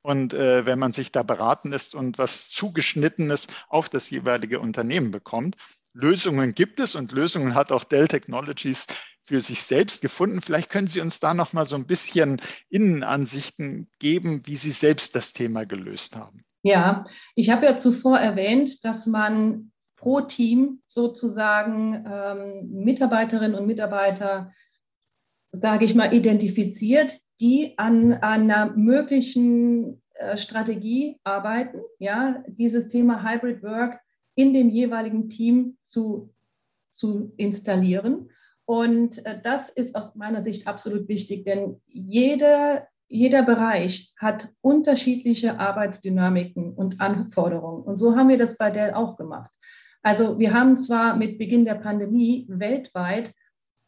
Und 0.00 0.32
äh, 0.32 0.64
wenn 0.64 0.78
man 0.78 0.94
sich 0.94 1.12
da 1.12 1.22
beraten 1.22 1.72
ist 1.72 1.94
und 1.94 2.16
was 2.16 2.48
zugeschnittenes 2.48 3.48
auf 3.68 3.88
das 3.90 4.08
jeweilige 4.08 4.60
Unternehmen 4.60 5.10
bekommt, 5.10 5.56
Lösungen 6.00 6.54
gibt 6.54 6.78
es 6.78 6.94
und 6.94 7.10
Lösungen 7.10 7.54
hat 7.56 7.72
auch 7.72 7.82
Dell 7.82 8.06
Technologies 8.06 8.86
für 9.24 9.40
sich 9.40 9.64
selbst 9.64 10.00
gefunden. 10.00 10.40
Vielleicht 10.40 10.70
können 10.70 10.86
Sie 10.86 11.00
uns 11.00 11.18
da 11.18 11.34
noch 11.34 11.52
mal 11.52 11.66
so 11.66 11.74
ein 11.74 11.86
bisschen 11.86 12.40
Innenansichten 12.70 13.90
geben, 13.98 14.42
wie 14.44 14.54
Sie 14.54 14.70
selbst 14.70 15.16
das 15.16 15.32
Thema 15.32 15.66
gelöst 15.66 16.14
haben. 16.14 16.44
Ja, 16.62 17.04
ich 17.34 17.50
habe 17.50 17.66
ja 17.66 17.78
zuvor 17.78 18.18
erwähnt, 18.18 18.84
dass 18.84 19.06
man 19.06 19.72
pro 19.96 20.20
Team 20.20 20.80
sozusagen 20.86 22.04
ähm, 22.08 22.70
Mitarbeiterinnen 22.84 23.58
und 23.58 23.66
Mitarbeiter, 23.66 24.52
sage 25.50 25.84
ich 25.84 25.96
mal, 25.96 26.14
identifiziert, 26.14 27.18
die 27.40 27.76
an, 27.76 28.12
an 28.12 28.50
einer 28.50 28.76
möglichen 28.76 30.00
äh, 30.14 30.38
Strategie 30.38 31.18
arbeiten, 31.24 31.80
ja, 31.98 32.42
dieses 32.46 32.86
Thema 32.86 33.24
Hybrid 33.24 33.64
Work 33.64 34.00
in 34.38 34.52
dem 34.52 34.68
jeweiligen 34.70 35.28
Team 35.28 35.78
zu, 35.82 36.32
zu 36.92 37.32
installieren. 37.36 38.30
Und 38.64 39.26
äh, 39.26 39.40
das 39.42 39.68
ist 39.68 39.96
aus 39.96 40.14
meiner 40.14 40.42
Sicht 40.42 40.68
absolut 40.68 41.08
wichtig, 41.08 41.44
denn 41.44 41.80
jeder, 41.88 42.86
jeder 43.08 43.42
Bereich 43.42 44.14
hat 44.16 44.52
unterschiedliche 44.60 45.58
Arbeitsdynamiken 45.58 46.72
und 46.72 47.00
Anforderungen. 47.00 47.82
Und 47.82 47.96
so 47.96 48.14
haben 48.14 48.28
wir 48.28 48.38
das 48.38 48.56
bei 48.56 48.70
Dell 48.70 48.94
auch 48.94 49.16
gemacht. 49.16 49.50
Also 50.02 50.38
wir 50.38 50.54
haben 50.54 50.76
zwar 50.76 51.16
mit 51.16 51.38
Beginn 51.38 51.64
der 51.64 51.74
Pandemie 51.74 52.46
weltweit 52.48 53.34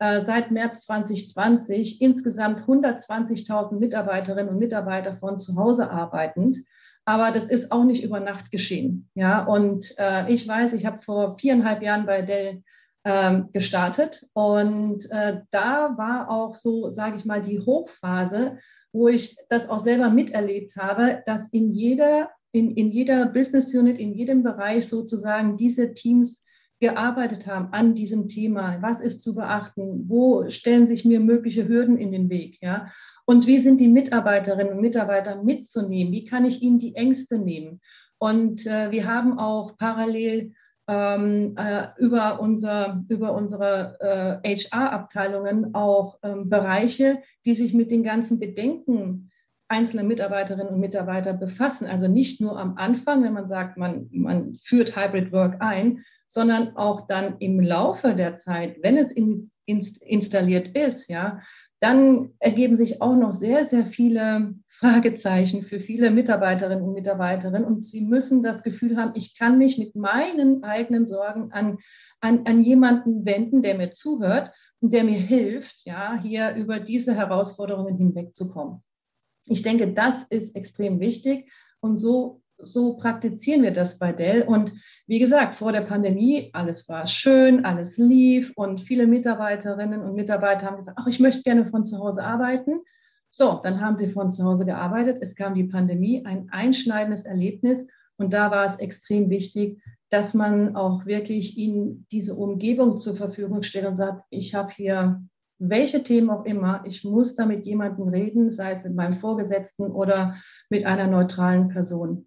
äh, 0.00 0.24
seit 0.24 0.50
März 0.50 0.80
2020 0.84 2.02
insgesamt 2.02 2.62
120.000 2.62 3.78
Mitarbeiterinnen 3.78 4.48
und 4.48 4.58
Mitarbeiter 4.58 5.14
von 5.14 5.38
zu 5.38 5.54
Hause 5.54 5.92
arbeitend. 5.92 6.56
Aber 7.04 7.32
das 7.32 7.48
ist 7.48 7.72
auch 7.72 7.84
nicht 7.84 8.04
über 8.04 8.20
Nacht 8.20 8.50
geschehen. 8.50 9.08
Ja, 9.14 9.44
und 9.44 9.94
äh, 9.98 10.32
ich 10.32 10.46
weiß, 10.46 10.74
ich 10.74 10.86
habe 10.86 11.00
vor 11.00 11.38
viereinhalb 11.38 11.82
Jahren 11.82 12.06
bei 12.06 12.22
Dell 12.22 12.62
ähm, 13.04 13.48
gestartet 13.52 14.26
und 14.34 15.10
äh, 15.10 15.40
da 15.50 15.96
war 15.96 16.30
auch 16.30 16.54
so, 16.54 16.90
sage 16.90 17.16
ich 17.16 17.24
mal, 17.24 17.42
die 17.42 17.60
Hochphase, 17.60 18.58
wo 18.92 19.08
ich 19.08 19.36
das 19.48 19.68
auch 19.68 19.78
selber 19.78 20.10
miterlebt 20.10 20.76
habe, 20.76 21.22
dass 21.26 21.48
in 21.48 21.72
jeder 21.72 22.30
in, 22.52 22.74
in 22.74 22.90
jeder 22.90 23.26
Business 23.26 23.72
Unit, 23.74 23.98
in 23.98 24.12
jedem 24.12 24.42
Bereich 24.42 24.88
sozusagen 24.88 25.56
diese 25.56 25.94
Teams 25.94 26.44
gearbeitet 26.80 27.46
haben 27.46 27.72
an 27.72 27.94
diesem 27.94 28.28
Thema. 28.28 28.78
Was 28.80 29.00
ist 29.00 29.22
zu 29.22 29.34
beachten? 29.34 30.04
Wo 30.08 30.48
stellen 30.48 30.86
sich 30.86 31.04
mir 31.04 31.20
mögliche 31.20 31.68
Hürden 31.68 31.98
in 31.98 32.10
den 32.10 32.30
Weg? 32.30 32.58
Ja? 32.60 32.90
Und 33.26 33.46
wie 33.46 33.58
sind 33.58 33.80
die 33.80 33.88
Mitarbeiterinnen 33.88 34.72
und 34.72 34.80
Mitarbeiter 34.80 35.42
mitzunehmen? 35.42 36.12
Wie 36.12 36.24
kann 36.24 36.44
ich 36.44 36.62
ihnen 36.62 36.78
die 36.78 36.96
Ängste 36.96 37.38
nehmen? 37.38 37.80
Und 38.18 38.66
äh, 38.66 38.90
wir 38.90 39.06
haben 39.06 39.38
auch 39.38 39.76
parallel 39.76 40.52
ähm, 40.88 41.54
äh, 41.56 41.86
über, 41.98 42.40
unser, 42.40 43.00
über 43.08 43.34
unsere 43.34 44.40
äh, 44.42 44.56
HR-Abteilungen 44.56 45.74
auch 45.74 46.18
ähm, 46.22 46.48
Bereiche, 46.48 47.22
die 47.44 47.54
sich 47.54 47.74
mit 47.74 47.90
den 47.90 48.02
ganzen 48.02 48.40
Bedenken 48.40 49.29
einzelner 49.70 50.02
Mitarbeiterinnen 50.02 50.74
und 50.74 50.80
Mitarbeiter 50.80 51.33
befassen. 51.33 51.87
Also 51.87 52.09
nicht 52.09 52.40
nur 52.40 52.59
am 52.59 52.76
Anfang, 52.76 53.22
wenn 53.22 53.33
man 53.33 53.46
sagt, 53.46 53.76
man, 53.76 54.09
man 54.11 54.54
führt 54.54 54.96
Hybrid 54.96 55.33
Work 55.33 55.56
ein, 55.61 56.04
sondern 56.26 56.76
auch 56.76 57.06
dann 57.06 57.38
im 57.38 57.61
Laufe 57.61 58.14
der 58.14 58.37
Zeit, 58.37 58.76
wenn 58.83 58.96
es 58.96 59.12
in, 59.12 59.50
inst, 59.66 60.02
installiert 60.02 60.68
ist, 60.76 61.09
ja, 61.09 61.40
dann 61.80 62.35
ergeben 62.40 62.74
sich 62.74 63.00
auch 63.00 63.16
noch 63.16 63.33
sehr, 63.33 63.66
sehr 63.66 63.87
viele 63.87 64.54
Fragezeichen 64.68 65.62
für 65.62 65.80
viele 65.80 66.11
Mitarbeiterinnen 66.11 66.85
und 66.85 66.92
Mitarbeiter. 66.92 67.52
Und 67.66 67.83
sie 67.83 68.02
müssen 68.02 68.42
das 68.42 68.62
Gefühl 68.62 68.98
haben, 68.98 69.12
ich 69.14 69.38
kann 69.38 69.56
mich 69.56 69.78
mit 69.78 69.96
meinen 69.96 70.62
eigenen 70.62 71.06
Sorgen 71.06 71.52
an, 71.52 71.78
an, 72.20 72.44
an 72.44 72.62
jemanden 72.62 73.24
wenden, 73.24 73.62
der 73.62 73.76
mir 73.76 73.92
zuhört 73.92 74.52
und 74.80 74.92
der 74.92 75.04
mir 75.04 75.18
hilft, 75.18 75.87
ja, 75.87 76.18
hier 76.20 76.54
über 76.54 76.80
diese 76.80 77.14
Herausforderungen 77.14 77.96
hinwegzukommen. 77.96 78.83
Ich 79.50 79.62
denke, 79.62 79.92
das 79.92 80.22
ist 80.24 80.56
extrem 80.56 81.00
wichtig. 81.00 81.50
Und 81.80 81.96
so 81.96 82.40
so 82.62 82.94
praktizieren 82.96 83.62
wir 83.62 83.72
das 83.72 83.98
bei 83.98 84.12
Dell. 84.12 84.42
Und 84.42 84.72
wie 85.06 85.18
gesagt, 85.18 85.56
vor 85.56 85.72
der 85.72 85.82
Pandemie, 85.82 86.50
alles 86.52 86.88
war 86.88 87.06
schön, 87.06 87.64
alles 87.64 87.96
lief 87.98 88.52
und 88.56 88.80
viele 88.80 89.06
Mitarbeiterinnen 89.06 90.02
und 90.02 90.14
Mitarbeiter 90.14 90.66
haben 90.66 90.76
gesagt, 90.76 90.98
ach, 91.00 91.06
ich 91.06 91.20
möchte 91.20 91.42
gerne 91.42 91.66
von 91.66 91.84
zu 91.84 91.98
Hause 91.98 92.22
arbeiten. 92.22 92.80
So, 93.30 93.60
dann 93.62 93.80
haben 93.80 93.96
sie 93.96 94.08
von 94.08 94.32
zu 94.32 94.44
Hause 94.44 94.64
gearbeitet. 94.64 95.18
Es 95.20 95.34
kam 95.34 95.54
die 95.54 95.64
Pandemie, 95.64 96.24
ein 96.26 96.48
einschneidendes 96.50 97.24
Erlebnis. 97.24 97.86
Und 98.16 98.32
da 98.32 98.50
war 98.50 98.66
es 98.66 98.76
extrem 98.76 99.30
wichtig, 99.30 99.80
dass 100.10 100.34
man 100.34 100.76
auch 100.76 101.06
wirklich 101.06 101.56
ihnen 101.56 102.06
diese 102.10 102.34
Umgebung 102.34 102.98
zur 102.98 103.14
Verfügung 103.14 103.62
stellt 103.62 103.86
und 103.86 103.96
sagt, 103.96 104.24
ich 104.30 104.54
habe 104.54 104.72
hier 104.72 105.22
welche 105.61 106.03
Themen 106.03 106.31
auch 106.31 106.44
immer, 106.44 106.83
ich 106.87 107.05
muss 107.05 107.37
da 107.37 107.46
mit 107.46 107.66
jemandem 107.66 108.09
reden, 108.09 108.51
sei 108.51 108.73
es 108.73 108.83
mit 108.83 108.94
meinem 108.94 109.14
Vorgesetzten 109.14 109.85
oder 109.85 110.37
mit 110.70 110.87
einer 110.87 111.07
neutralen 111.07 111.68
Person. 111.68 112.27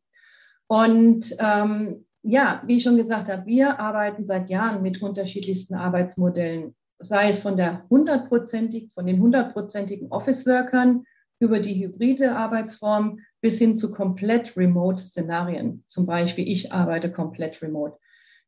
Und 0.67 1.35
ähm, 1.39 2.05
ja, 2.21 2.63
wie 2.65 2.77
ich 2.77 2.83
schon 2.83 2.95
gesagt 2.95 3.29
habe, 3.29 3.45
wir 3.45 3.79
arbeiten 3.79 4.25
seit 4.25 4.49
Jahren 4.49 4.81
mit 4.81 5.01
unterschiedlichsten 5.01 5.75
Arbeitsmodellen, 5.75 6.75
sei 6.99 7.29
es 7.29 7.39
von 7.39 7.57
der 7.57 7.85
hundertprozentig, 7.89 8.93
von 8.93 9.07
den 9.07 9.19
hundertprozentigen 9.19 10.11
Office-Workern 10.11 11.03
über 11.39 11.59
die 11.59 11.83
hybride 11.83 12.35
Arbeitsform 12.35 13.19
bis 13.41 13.57
hin 13.57 13.77
zu 13.77 13.91
komplett 13.91 14.55
Remote-Szenarien. 14.55 15.83
Zum 15.87 16.05
Beispiel, 16.05 16.47
ich 16.47 16.71
arbeite 16.71 17.11
komplett 17.11 17.61
remote. 17.61 17.97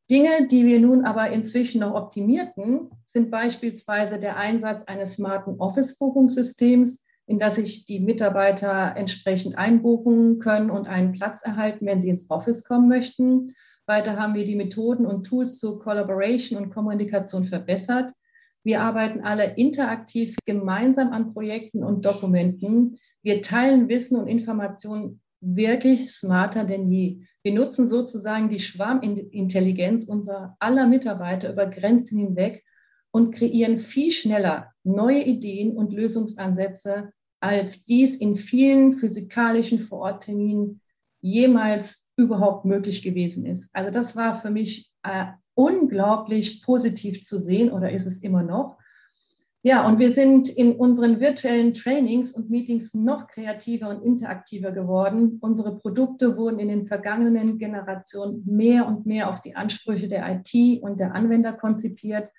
Dinge, 0.08 0.46
die 0.48 0.64
wir 0.64 0.80
nun 0.80 1.04
aber 1.04 1.30
inzwischen 1.30 1.80
noch 1.80 1.94
optimierten, 1.94 2.90
sind 3.04 3.30
beispielsweise 3.30 4.18
der 4.18 4.36
Einsatz 4.36 4.84
eines 4.84 5.14
smarten 5.14 5.58
Office-Buchungssystems, 5.58 7.04
in 7.26 7.40
das 7.40 7.56
sich 7.56 7.86
die 7.86 7.98
Mitarbeiter 7.98 8.94
entsprechend 8.96 9.58
einbuchen 9.58 10.38
können 10.38 10.70
und 10.70 10.86
einen 10.86 11.12
Platz 11.12 11.42
erhalten, 11.42 11.86
wenn 11.86 12.00
sie 12.00 12.10
ins 12.10 12.30
Office 12.30 12.64
kommen 12.64 12.88
möchten. 12.88 13.54
Weiter 13.86 14.16
haben 14.16 14.34
wir 14.34 14.44
die 14.44 14.54
Methoden 14.54 15.06
und 15.06 15.24
Tools 15.24 15.58
zur 15.58 15.80
Collaboration 15.80 16.62
und 16.62 16.70
Kommunikation 16.70 17.44
verbessert. 17.44 18.12
Wir 18.62 18.80
arbeiten 18.82 19.20
alle 19.20 19.56
interaktiv 19.56 20.36
gemeinsam 20.44 21.12
an 21.12 21.32
Projekten 21.32 21.82
und 21.82 22.04
Dokumenten. 22.04 22.96
Wir 23.22 23.42
teilen 23.42 23.88
Wissen 23.88 24.18
und 24.18 24.28
Informationen 24.28 25.20
wirklich 25.40 26.12
smarter 26.12 26.64
denn 26.64 26.86
je. 26.86 27.22
Wir 27.46 27.54
nutzen 27.54 27.86
sozusagen 27.86 28.50
die 28.50 28.58
Schwarmintelligenz 28.58 30.02
unserer 30.02 30.56
aller 30.58 30.88
Mitarbeiter 30.88 31.52
über 31.52 31.66
Grenzen 31.66 32.18
hinweg 32.18 32.64
und 33.12 33.36
kreieren 33.36 33.78
viel 33.78 34.10
schneller 34.10 34.72
neue 34.82 35.22
Ideen 35.22 35.76
und 35.76 35.92
Lösungsansätze 35.92 37.12
als 37.38 37.84
dies 37.84 38.16
in 38.16 38.34
vielen 38.34 38.94
physikalischen 38.94 39.78
Vorortterminen 39.78 40.80
jemals 41.20 42.10
überhaupt 42.16 42.64
möglich 42.64 43.02
gewesen 43.02 43.46
ist. 43.46 43.70
Also 43.76 43.92
das 43.92 44.16
war 44.16 44.38
für 44.38 44.50
mich 44.50 44.90
äh, 45.04 45.26
unglaublich 45.54 46.64
positiv 46.64 47.22
zu 47.22 47.38
sehen 47.38 47.70
oder 47.70 47.92
ist 47.92 48.06
es 48.06 48.24
immer 48.24 48.42
noch. 48.42 48.76
Ja, 49.66 49.84
und 49.84 49.98
wir 49.98 50.10
sind 50.10 50.48
in 50.48 50.76
unseren 50.76 51.18
virtuellen 51.18 51.74
Trainings 51.74 52.30
und 52.30 52.50
Meetings 52.50 52.94
noch 52.94 53.26
kreativer 53.26 53.88
und 53.88 54.00
interaktiver 54.00 54.70
geworden. 54.70 55.38
Unsere 55.40 55.76
Produkte 55.80 56.36
wurden 56.36 56.60
in 56.60 56.68
den 56.68 56.86
vergangenen 56.86 57.58
Generationen 57.58 58.44
mehr 58.46 58.86
und 58.86 59.06
mehr 59.06 59.28
auf 59.28 59.40
die 59.40 59.56
Ansprüche 59.56 60.06
der 60.06 60.24
IT 60.30 60.80
und 60.84 61.00
der 61.00 61.16
Anwender 61.16 61.52
konzipiert. 61.52 62.30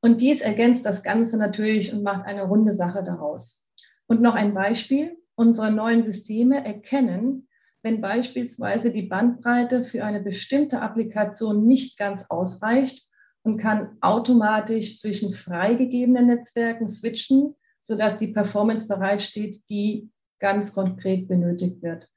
Und 0.00 0.20
dies 0.20 0.42
ergänzt 0.42 0.86
das 0.86 1.02
Ganze 1.02 1.38
natürlich 1.38 1.92
und 1.92 2.04
macht 2.04 2.24
eine 2.24 2.44
runde 2.44 2.72
Sache 2.72 3.02
daraus. 3.02 3.68
Und 4.06 4.22
noch 4.22 4.36
ein 4.36 4.54
Beispiel. 4.54 5.18
Unsere 5.34 5.72
neuen 5.72 6.04
Systeme 6.04 6.64
erkennen, 6.64 7.48
wenn 7.82 8.00
beispielsweise 8.00 8.92
die 8.92 9.08
Bandbreite 9.08 9.82
für 9.82 10.04
eine 10.04 10.20
bestimmte 10.20 10.82
Applikation 10.82 11.66
nicht 11.66 11.98
ganz 11.98 12.26
ausreicht 12.28 13.09
und 13.42 13.58
kann 13.58 13.96
automatisch 14.00 14.98
zwischen 14.98 15.32
freigegebenen 15.32 16.26
Netzwerken 16.26 16.88
switchen, 16.88 17.54
sodass 17.80 18.18
die 18.18 18.28
Performance 18.28 18.86
bereitsteht, 18.86 19.62
die 19.68 20.10
ganz 20.38 20.74
konkret 20.74 21.28
benötigt 21.28 21.82
wird. 21.82 22.08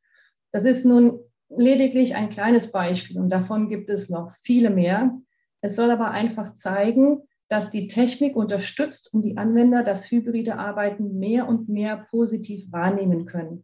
Das 0.52 0.66
ist 0.66 0.86
nun 0.86 1.20
lediglich 1.50 2.16
ein 2.16 2.30
kleines 2.30 2.72
Beispiel 2.72 3.20
und 3.20 3.30
davon 3.30 3.70
gibt 3.70 3.90
es 3.90 4.10
noch 4.10 4.34
viele 4.44 4.70
mehr. 4.70 5.18
Es 5.62 5.76
soll 5.76 5.92
aber 5.92 6.12
einfach 6.12 6.54
zeigen, 6.54 7.22
dass 7.50 7.70
die 7.70 7.88
Technik 7.88 8.36
unterstützt 8.36 9.14
und 9.14 9.22
die 9.22 9.38
Anwender 9.38 9.84
das 9.84 10.10
hybride 10.10 10.58
Arbeiten 10.58 11.20
mehr 11.20 11.48
und 11.48 11.70
mehr 11.70 12.08
positiv 12.10 12.72
wahrnehmen 12.72 13.26
können. 13.26 13.64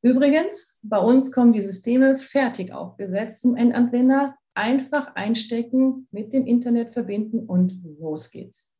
Übrigens, 0.00 0.78
bei 0.82 0.98
uns 0.98 1.32
kommen 1.32 1.52
die 1.52 1.60
Systeme 1.60 2.16
fertig 2.16 2.72
aufgesetzt 2.72 3.42
zum 3.42 3.56
Endanwender. 3.56 4.36
Einfach 4.58 5.14
einstecken, 5.14 6.08
mit 6.10 6.32
dem 6.32 6.44
Internet 6.44 6.92
verbinden 6.92 7.46
und 7.46 7.80
los 8.00 8.32
geht's. 8.32 8.76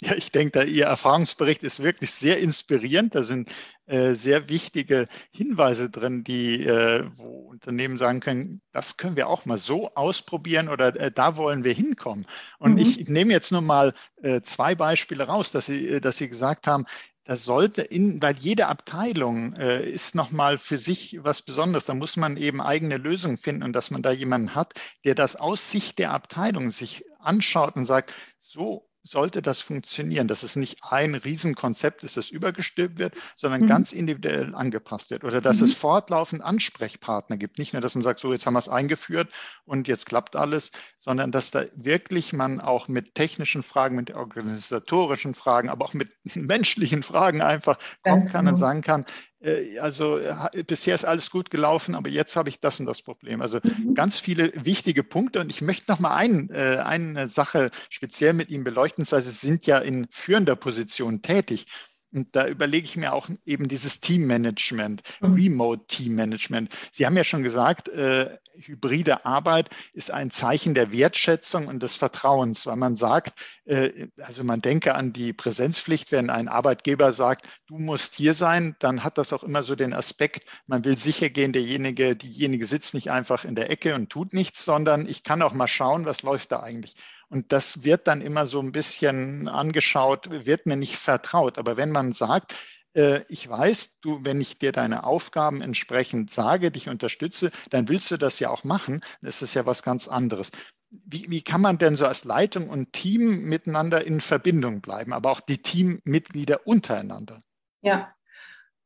Ja, 0.00 0.14
ich 0.14 0.32
denke, 0.32 0.64
Ihr 0.64 0.86
Erfahrungsbericht 0.86 1.62
ist 1.62 1.82
wirklich 1.82 2.12
sehr 2.12 2.38
inspirierend. 2.38 3.14
Da 3.14 3.22
sind 3.22 3.50
äh, 3.84 4.14
sehr 4.14 4.48
wichtige 4.48 5.06
Hinweise 5.30 5.90
drin, 5.90 6.24
die, 6.24 6.64
äh, 6.64 7.04
wo 7.16 7.50
Unternehmen 7.50 7.98
sagen 7.98 8.20
können, 8.20 8.62
das 8.72 8.96
können 8.96 9.16
wir 9.16 9.28
auch 9.28 9.44
mal 9.44 9.58
so 9.58 9.94
ausprobieren 9.94 10.70
oder 10.70 10.96
äh, 10.98 11.12
da 11.12 11.36
wollen 11.36 11.64
wir 11.64 11.74
hinkommen. 11.74 12.24
Und 12.58 12.72
mhm. 12.72 12.78
ich, 12.78 13.08
nehme 13.08 13.32
jetzt 13.32 13.52
nur 13.52 13.60
mal 13.60 13.92
äh, 14.22 14.40
zwei 14.40 14.74
Beispiele 14.74 15.24
raus, 15.24 15.50
dass 15.50 15.66
Sie, 15.66 15.86
äh, 15.86 16.00
dass 16.00 16.16
Sie 16.16 16.30
gesagt 16.30 16.66
haben, 16.66 16.86
das 17.28 17.44
sollte 17.44 17.82
in, 17.82 18.22
weil 18.22 18.38
jede 18.38 18.68
Abteilung 18.68 19.54
äh, 19.56 19.86
ist 19.86 20.14
nochmal 20.14 20.56
für 20.56 20.78
sich 20.78 21.18
was 21.20 21.42
Besonderes. 21.42 21.84
Da 21.84 21.92
muss 21.92 22.16
man 22.16 22.38
eben 22.38 22.62
eigene 22.62 22.96
Lösungen 22.96 23.36
finden 23.36 23.64
und 23.64 23.74
dass 23.74 23.90
man 23.90 24.00
da 24.00 24.12
jemanden 24.12 24.54
hat, 24.54 24.72
der 25.04 25.14
das 25.14 25.36
aus 25.36 25.70
Sicht 25.70 25.98
der 25.98 26.12
Abteilung 26.12 26.70
sich 26.70 27.04
anschaut 27.18 27.76
und 27.76 27.84
sagt, 27.84 28.14
so 28.40 28.88
sollte 29.02 29.42
das 29.42 29.60
funktionieren, 29.60 30.26
dass 30.26 30.42
es 30.42 30.56
nicht 30.56 30.78
ein 30.82 31.14
Riesenkonzept 31.14 32.02
ist, 32.02 32.16
das 32.16 32.30
übergestülpt 32.30 32.98
wird, 32.98 33.14
sondern 33.36 33.62
mhm. 33.62 33.66
ganz 33.66 33.92
individuell 33.92 34.54
angepasst 34.54 35.10
wird 35.10 35.24
oder 35.24 35.42
dass 35.42 35.58
mhm. 35.58 35.64
es 35.64 35.74
fortlaufend 35.74 36.42
Ansprechpartner 36.42 37.36
gibt. 37.36 37.58
Nicht 37.58 37.74
nur, 37.74 37.82
dass 37.82 37.94
man 37.94 38.04
sagt, 38.04 38.20
so 38.20 38.32
jetzt 38.32 38.46
haben 38.46 38.54
wir 38.54 38.58
es 38.58 38.70
eingeführt 38.70 39.30
und 39.64 39.86
jetzt 39.86 40.06
klappt 40.06 40.34
alles, 40.34 40.72
sondern 41.08 41.32
dass 41.32 41.50
da 41.50 41.64
wirklich 41.74 42.34
man 42.34 42.60
auch 42.60 42.86
mit 42.86 43.14
technischen 43.14 43.62
Fragen, 43.62 43.96
mit 43.96 44.10
organisatorischen 44.10 45.34
Fragen, 45.34 45.70
aber 45.70 45.86
auch 45.86 45.94
mit 45.94 46.10
menschlichen 46.34 47.02
Fragen 47.02 47.40
einfach 47.40 47.78
kommen 48.04 48.28
kann 48.28 48.44
genau. 48.44 48.50
und 48.50 48.56
sagen 48.60 48.82
kann, 48.82 49.06
äh, 49.40 49.78
also 49.78 50.20
bisher 50.66 50.94
ist 50.94 51.06
alles 51.06 51.30
gut 51.30 51.50
gelaufen, 51.50 51.94
aber 51.94 52.10
jetzt 52.10 52.36
habe 52.36 52.50
ich 52.50 52.60
das 52.60 52.78
und 52.78 52.84
das 52.84 53.00
Problem. 53.00 53.40
Also 53.40 53.58
mhm. 53.62 53.94
ganz 53.94 54.18
viele 54.18 54.52
wichtige 54.54 55.02
Punkte 55.02 55.40
und 55.40 55.50
ich 55.50 55.62
möchte 55.62 55.90
noch 55.90 55.98
mal 55.98 56.14
ein, 56.14 56.50
äh, 56.50 56.82
eine 56.84 57.30
Sache 57.30 57.70
speziell 57.88 58.34
mit 58.34 58.50
Ihnen 58.50 58.64
beleuchten, 58.64 59.06
weil 59.10 59.22
Sie 59.22 59.30
sind 59.30 59.64
ja 59.64 59.78
in 59.78 60.08
führender 60.10 60.56
Position 60.56 61.22
tätig. 61.22 61.68
Und 62.12 62.34
da 62.34 62.46
überlege 62.46 62.86
ich 62.86 62.96
mir 62.96 63.12
auch 63.12 63.28
eben 63.44 63.68
dieses 63.68 64.00
Teammanagement, 64.00 65.02
mhm. 65.20 65.34
Remote 65.34 65.86
Teammanagement. 65.86 66.70
Sie 66.92 67.04
haben 67.04 67.16
ja 67.16 67.24
schon 67.24 67.42
gesagt, 67.42 67.88
äh, 67.90 68.38
hybride 68.54 69.24
Arbeit 69.24 69.70
ist 69.92 70.10
ein 70.10 70.30
Zeichen 70.30 70.74
der 70.74 70.90
Wertschätzung 70.90 71.66
und 71.66 71.82
des 71.82 71.96
Vertrauens, 71.96 72.66
weil 72.66 72.76
man 72.76 72.94
sagt, 72.94 73.38
äh, 73.66 74.08
also 74.22 74.42
man 74.42 74.60
denke 74.60 74.94
an 74.94 75.12
die 75.12 75.32
Präsenzpflicht, 75.32 76.10
wenn 76.10 76.30
ein 76.30 76.48
Arbeitgeber 76.48 77.12
sagt, 77.12 77.46
du 77.66 77.78
musst 77.78 78.14
hier 78.14 78.34
sein, 78.34 78.74
dann 78.78 79.04
hat 79.04 79.18
das 79.18 79.32
auch 79.32 79.44
immer 79.44 79.62
so 79.62 79.76
den 79.76 79.92
Aspekt, 79.92 80.46
man 80.66 80.84
will 80.84 80.96
sicher 80.96 81.28
gehen, 81.28 81.52
derjenige, 81.52 82.16
diejenige 82.16 82.66
sitzt 82.66 82.94
nicht 82.94 83.10
einfach 83.10 83.44
in 83.44 83.54
der 83.54 83.70
Ecke 83.70 83.94
und 83.94 84.10
tut 84.10 84.32
nichts, 84.32 84.64
sondern 84.64 85.06
ich 85.06 85.22
kann 85.22 85.42
auch 85.42 85.52
mal 85.52 85.68
schauen, 85.68 86.06
was 86.06 86.22
läuft 86.22 86.52
da 86.52 86.60
eigentlich. 86.60 86.96
Und 87.30 87.52
das 87.52 87.84
wird 87.84 88.06
dann 88.06 88.20
immer 88.20 88.46
so 88.46 88.60
ein 88.60 88.72
bisschen 88.72 89.48
angeschaut, 89.48 90.28
wird 90.30 90.66
mir 90.66 90.76
nicht 90.76 90.96
vertraut. 90.96 91.58
Aber 91.58 91.76
wenn 91.76 91.90
man 91.90 92.12
sagt, 92.12 92.54
äh, 92.94 93.22
ich 93.28 93.48
weiß, 93.48 94.00
du, 94.00 94.20
wenn 94.22 94.40
ich 94.40 94.58
dir 94.58 94.72
deine 94.72 95.04
Aufgaben 95.04 95.60
entsprechend 95.60 96.30
sage, 96.30 96.70
dich 96.70 96.88
unterstütze, 96.88 97.50
dann 97.70 97.88
willst 97.88 98.10
du 98.10 98.16
das 98.16 98.40
ja 98.40 98.50
auch 98.50 98.64
machen. 98.64 99.02
Das 99.20 99.42
ist 99.42 99.54
ja 99.54 99.66
was 99.66 99.82
ganz 99.82 100.08
anderes. 100.08 100.50
Wie, 100.90 101.30
wie 101.30 101.42
kann 101.42 101.60
man 101.60 101.76
denn 101.76 101.96
so 101.96 102.06
als 102.06 102.24
Leitung 102.24 102.70
und 102.70 102.92
Team 102.94 103.42
miteinander 103.42 104.06
in 104.06 104.22
Verbindung 104.22 104.80
bleiben, 104.80 105.12
aber 105.12 105.30
auch 105.30 105.40
die 105.40 105.58
Teammitglieder 105.58 106.66
untereinander? 106.66 107.42
Ja, 107.82 108.14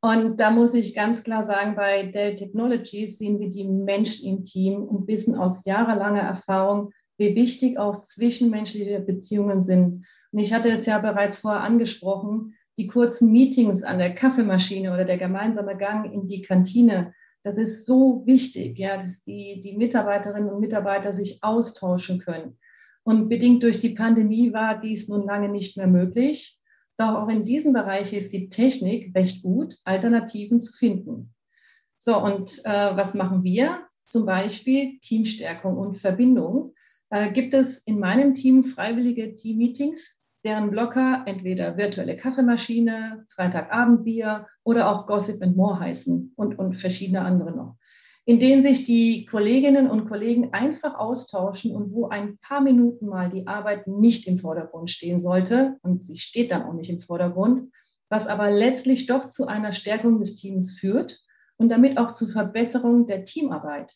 und 0.00 0.38
da 0.38 0.50
muss 0.50 0.74
ich 0.74 0.96
ganz 0.96 1.22
klar 1.22 1.44
sagen, 1.44 1.76
bei 1.76 2.06
Dell 2.06 2.34
Technologies 2.34 3.18
sehen 3.18 3.38
wir 3.38 3.50
die 3.50 3.64
Menschen 3.64 4.26
im 4.26 4.44
Team 4.44 4.82
und 4.82 5.06
wissen 5.06 5.36
aus 5.36 5.64
jahrelanger 5.64 6.22
Erfahrung, 6.22 6.92
wie 7.18 7.34
wichtig 7.34 7.78
auch 7.78 8.00
zwischenmenschliche 8.00 9.00
Beziehungen 9.00 9.62
sind. 9.62 10.04
Und 10.32 10.38
ich 10.38 10.52
hatte 10.52 10.70
es 10.70 10.86
ja 10.86 10.98
bereits 10.98 11.38
vorher 11.38 11.62
angesprochen, 11.62 12.54
die 12.78 12.86
kurzen 12.86 13.30
Meetings 13.30 13.82
an 13.82 13.98
der 13.98 14.14
Kaffeemaschine 14.14 14.92
oder 14.92 15.04
der 15.04 15.18
gemeinsame 15.18 15.76
Gang 15.76 16.12
in 16.12 16.26
die 16.26 16.42
Kantine, 16.42 17.14
das 17.42 17.58
ist 17.58 17.86
so 17.86 18.22
wichtig, 18.24 18.78
ja, 18.78 18.96
dass 18.96 19.24
die, 19.24 19.60
die 19.60 19.76
Mitarbeiterinnen 19.76 20.48
und 20.48 20.60
Mitarbeiter 20.60 21.12
sich 21.12 21.42
austauschen 21.42 22.20
können. 22.20 22.58
Und 23.04 23.28
bedingt 23.28 23.64
durch 23.64 23.80
die 23.80 23.94
Pandemie 23.94 24.52
war 24.52 24.80
dies 24.80 25.08
nun 25.08 25.26
lange 25.26 25.48
nicht 25.48 25.76
mehr 25.76 25.88
möglich. 25.88 26.58
Doch 26.98 27.14
auch 27.14 27.28
in 27.28 27.44
diesem 27.44 27.72
Bereich 27.72 28.10
hilft 28.10 28.32
die 28.32 28.48
Technik 28.48 29.14
recht 29.14 29.42
gut, 29.42 29.76
Alternativen 29.84 30.60
zu 30.60 30.72
finden. 30.72 31.34
So, 31.98 32.22
und 32.22 32.60
äh, 32.64 32.96
was 32.96 33.14
machen 33.14 33.42
wir? 33.42 33.86
Zum 34.06 34.24
Beispiel 34.24 34.98
Teamstärkung 35.00 35.76
und 35.76 35.96
Verbindung 35.96 36.74
gibt 37.32 37.52
es 37.52 37.78
in 37.80 37.98
meinem 37.98 38.34
Team 38.34 38.64
freiwillige 38.64 39.36
Team-Meetings, 39.36 40.18
deren 40.44 40.70
Blocker 40.70 41.24
entweder 41.26 41.76
virtuelle 41.76 42.16
Kaffeemaschine, 42.16 43.26
Freitagabendbier 43.28 44.46
oder 44.64 44.90
auch 44.90 45.06
Gossip 45.06 45.42
and 45.42 45.56
More 45.56 45.78
heißen 45.78 46.32
und, 46.36 46.58
und 46.58 46.74
verschiedene 46.74 47.20
andere 47.20 47.52
noch, 47.52 47.76
in 48.24 48.38
denen 48.38 48.62
sich 48.62 48.84
die 48.84 49.26
Kolleginnen 49.26 49.90
und 49.90 50.08
Kollegen 50.08 50.52
einfach 50.52 50.94
austauschen 50.94 51.74
und 51.76 51.92
wo 51.92 52.08
ein 52.08 52.38
paar 52.38 52.60
Minuten 52.60 53.06
mal 53.06 53.28
die 53.28 53.46
Arbeit 53.46 53.86
nicht 53.86 54.26
im 54.26 54.38
Vordergrund 54.38 54.90
stehen 54.90 55.18
sollte 55.18 55.76
und 55.82 56.02
sie 56.02 56.18
steht 56.18 56.50
dann 56.50 56.62
auch 56.62 56.74
nicht 56.74 56.90
im 56.90 56.98
Vordergrund, 56.98 57.70
was 58.08 58.26
aber 58.26 58.50
letztlich 58.50 59.06
doch 59.06 59.28
zu 59.28 59.46
einer 59.46 59.72
Stärkung 59.72 60.18
des 60.18 60.36
Teams 60.36 60.72
führt 60.72 61.20
und 61.56 61.68
damit 61.68 61.98
auch 61.98 62.12
zur 62.12 62.28
Verbesserung 62.28 63.06
der 63.06 63.24
Teamarbeit. 63.24 63.92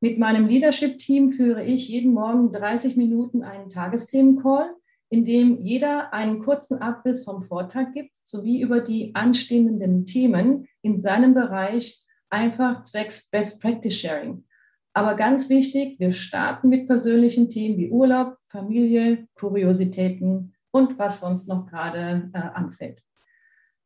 Mit 0.00 0.16
meinem 0.16 0.46
Leadership-Team 0.46 1.32
führe 1.32 1.64
ich 1.64 1.88
jeden 1.88 2.12
Morgen 2.12 2.52
30 2.52 2.96
Minuten 2.96 3.42
einen 3.42 3.68
Tagesthemen-Call, 3.68 4.72
in 5.08 5.24
dem 5.24 5.58
jeder 5.60 6.12
einen 6.12 6.38
kurzen 6.38 6.80
Abriss 6.80 7.24
vom 7.24 7.42
Vortag 7.42 7.92
gibt, 7.94 8.12
sowie 8.22 8.60
über 8.60 8.80
die 8.80 9.16
anstehenden 9.16 10.06
Themen 10.06 10.68
in 10.82 11.00
seinem 11.00 11.34
Bereich, 11.34 12.00
einfach 12.30 12.82
zwecks 12.82 13.28
Best 13.28 13.60
Practice 13.60 13.94
Sharing. 13.94 14.44
Aber 14.92 15.16
ganz 15.16 15.48
wichtig, 15.48 15.98
wir 15.98 16.12
starten 16.12 16.68
mit 16.68 16.86
persönlichen 16.86 17.50
Themen 17.50 17.76
wie 17.78 17.90
Urlaub, 17.90 18.36
Familie, 18.44 19.26
Kuriositäten 19.34 20.54
und 20.70 20.98
was 20.98 21.20
sonst 21.20 21.48
noch 21.48 21.66
gerade 21.66 22.30
äh, 22.34 22.38
anfällt. 22.38 23.02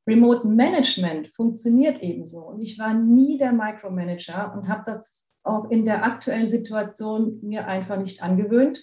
Remote 0.06 0.46
Management 0.46 1.28
funktioniert 1.28 2.02
ebenso. 2.02 2.48
Und 2.48 2.60
ich 2.60 2.78
war 2.78 2.92
nie 2.92 3.38
der 3.38 3.52
Micromanager 3.52 4.52
und 4.54 4.68
habe 4.68 4.82
das 4.84 5.31
auch 5.44 5.70
in 5.70 5.84
der 5.84 6.04
aktuellen 6.04 6.48
Situation 6.48 7.40
mir 7.42 7.66
einfach 7.66 7.98
nicht 7.98 8.22
angewöhnt. 8.22 8.82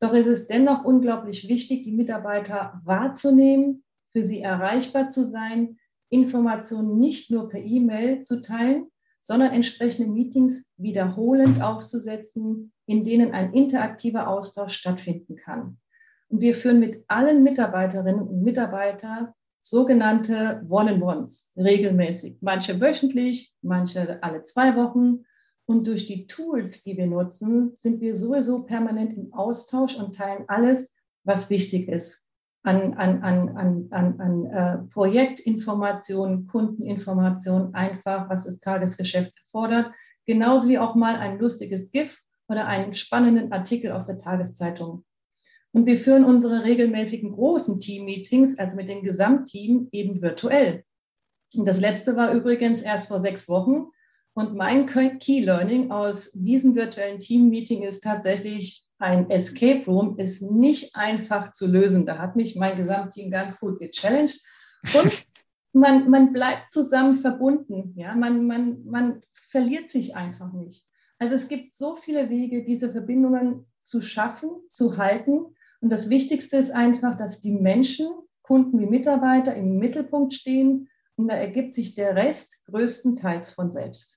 Doch 0.00 0.12
es 0.12 0.26
ist 0.26 0.48
dennoch 0.48 0.84
unglaublich 0.84 1.48
wichtig, 1.48 1.84
die 1.84 1.92
Mitarbeiter 1.92 2.80
wahrzunehmen, 2.84 3.84
für 4.12 4.22
sie 4.22 4.40
erreichbar 4.40 5.10
zu 5.10 5.24
sein, 5.24 5.78
Informationen 6.08 6.98
nicht 6.98 7.30
nur 7.30 7.48
per 7.48 7.60
E-Mail 7.60 8.20
zu 8.20 8.42
teilen, 8.42 8.86
sondern 9.20 9.52
entsprechende 9.52 10.12
Meetings 10.12 10.62
wiederholend 10.76 11.62
aufzusetzen, 11.62 12.72
in 12.86 13.04
denen 13.04 13.32
ein 13.32 13.54
interaktiver 13.54 14.28
Austausch 14.28 14.74
stattfinden 14.74 15.36
kann. 15.36 15.78
Und 16.28 16.40
wir 16.40 16.54
führen 16.54 16.78
mit 16.78 17.04
allen 17.08 17.42
Mitarbeiterinnen 17.42 18.28
und 18.28 18.42
Mitarbeitern 18.42 19.32
sogenannte 19.62 20.64
One-on-Ones 20.68 21.52
regelmäßig, 21.56 22.36
manche 22.42 22.80
wöchentlich, 22.80 23.54
manche 23.62 24.22
alle 24.22 24.42
zwei 24.42 24.76
Wochen 24.76 25.24
und 25.66 25.86
durch 25.86 26.06
die 26.06 26.26
Tools, 26.26 26.82
die 26.82 26.96
wir 26.96 27.06
nutzen, 27.06 27.72
sind 27.74 28.00
wir 28.00 28.14
sowieso 28.14 28.64
permanent 28.64 29.14
im 29.14 29.32
Austausch 29.32 29.96
und 29.96 30.16
teilen 30.16 30.44
alles, 30.48 30.94
was 31.24 31.50
wichtig 31.50 31.88
ist 31.88 32.24
an, 32.64 32.94
an, 32.94 33.22
an, 33.22 33.56
an, 33.56 33.88
an, 33.90 34.20
an 34.20 34.46
äh, 34.46 34.78
Projektinformationen, 34.90 36.46
Kundeninformationen, 36.46 37.74
einfach, 37.74 38.28
was 38.30 38.44
das 38.44 38.58
Tagesgeschäft 38.58 39.32
erfordert. 39.36 39.92
Genauso 40.24 40.68
wie 40.68 40.78
auch 40.78 40.94
mal 40.94 41.16
ein 41.16 41.38
lustiges 41.38 41.92
GIF 41.92 42.22
oder 42.48 42.66
einen 42.66 42.94
spannenden 42.94 43.52
Artikel 43.52 43.92
aus 43.92 44.06
der 44.06 44.18
Tageszeitung. 44.18 45.04
Und 45.72 45.86
wir 45.86 45.98
führen 45.98 46.24
unsere 46.24 46.64
regelmäßigen 46.64 47.32
großen 47.32 47.80
Team-Meetings, 47.80 48.58
also 48.58 48.76
mit 48.76 48.88
dem 48.88 49.02
Gesamtteam, 49.02 49.88
eben 49.92 50.22
virtuell. 50.22 50.84
Und 51.52 51.68
das 51.68 51.80
letzte 51.80 52.16
war 52.16 52.32
übrigens 52.32 52.80
erst 52.80 53.08
vor 53.08 53.18
sechs 53.18 53.48
Wochen. 53.48 53.88
Und 54.34 54.56
mein 54.56 54.86
Key 54.86 55.40
Learning 55.40 55.92
aus 55.92 56.32
diesem 56.32 56.74
virtuellen 56.74 57.20
Team-Meeting 57.20 57.82
ist 57.82 58.02
tatsächlich, 58.02 58.84
ein 58.98 59.30
Escape 59.30 59.84
Room 59.86 60.18
ist 60.18 60.42
nicht 60.42 60.94
einfach 60.96 61.52
zu 61.52 61.66
lösen. 61.66 62.04
Da 62.04 62.18
hat 62.18 62.36
mich 62.36 62.56
mein 62.56 62.76
Gesamtteam 62.76 63.30
ganz 63.30 63.60
gut 63.60 63.78
gechallenged. 63.78 64.40
Und 64.94 65.26
man, 65.72 66.10
man 66.10 66.32
bleibt 66.32 66.70
zusammen 66.70 67.14
verbunden. 67.14 67.92
Ja? 67.96 68.14
Man, 68.16 68.46
man, 68.46 68.84
man 68.84 69.22
verliert 69.32 69.90
sich 69.90 70.16
einfach 70.16 70.52
nicht. 70.52 70.84
Also 71.18 71.36
es 71.36 71.48
gibt 71.48 71.74
so 71.74 71.94
viele 71.94 72.28
Wege, 72.28 72.64
diese 72.64 72.90
Verbindungen 72.90 73.66
zu 73.82 74.00
schaffen, 74.00 74.50
zu 74.68 74.96
halten. 74.96 75.54
Und 75.80 75.90
das 75.90 76.10
Wichtigste 76.10 76.56
ist 76.56 76.72
einfach, 76.72 77.16
dass 77.16 77.40
die 77.40 77.52
Menschen, 77.52 78.08
Kunden 78.42 78.80
wie 78.80 78.86
Mitarbeiter 78.86 79.54
im 79.54 79.78
Mittelpunkt 79.78 80.34
stehen. 80.34 80.88
Und 81.16 81.28
da 81.28 81.36
ergibt 81.36 81.74
sich 81.74 81.94
der 81.94 82.16
Rest 82.16 82.64
größtenteils 82.66 83.50
von 83.50 83.70
selbst. 83.70 84.13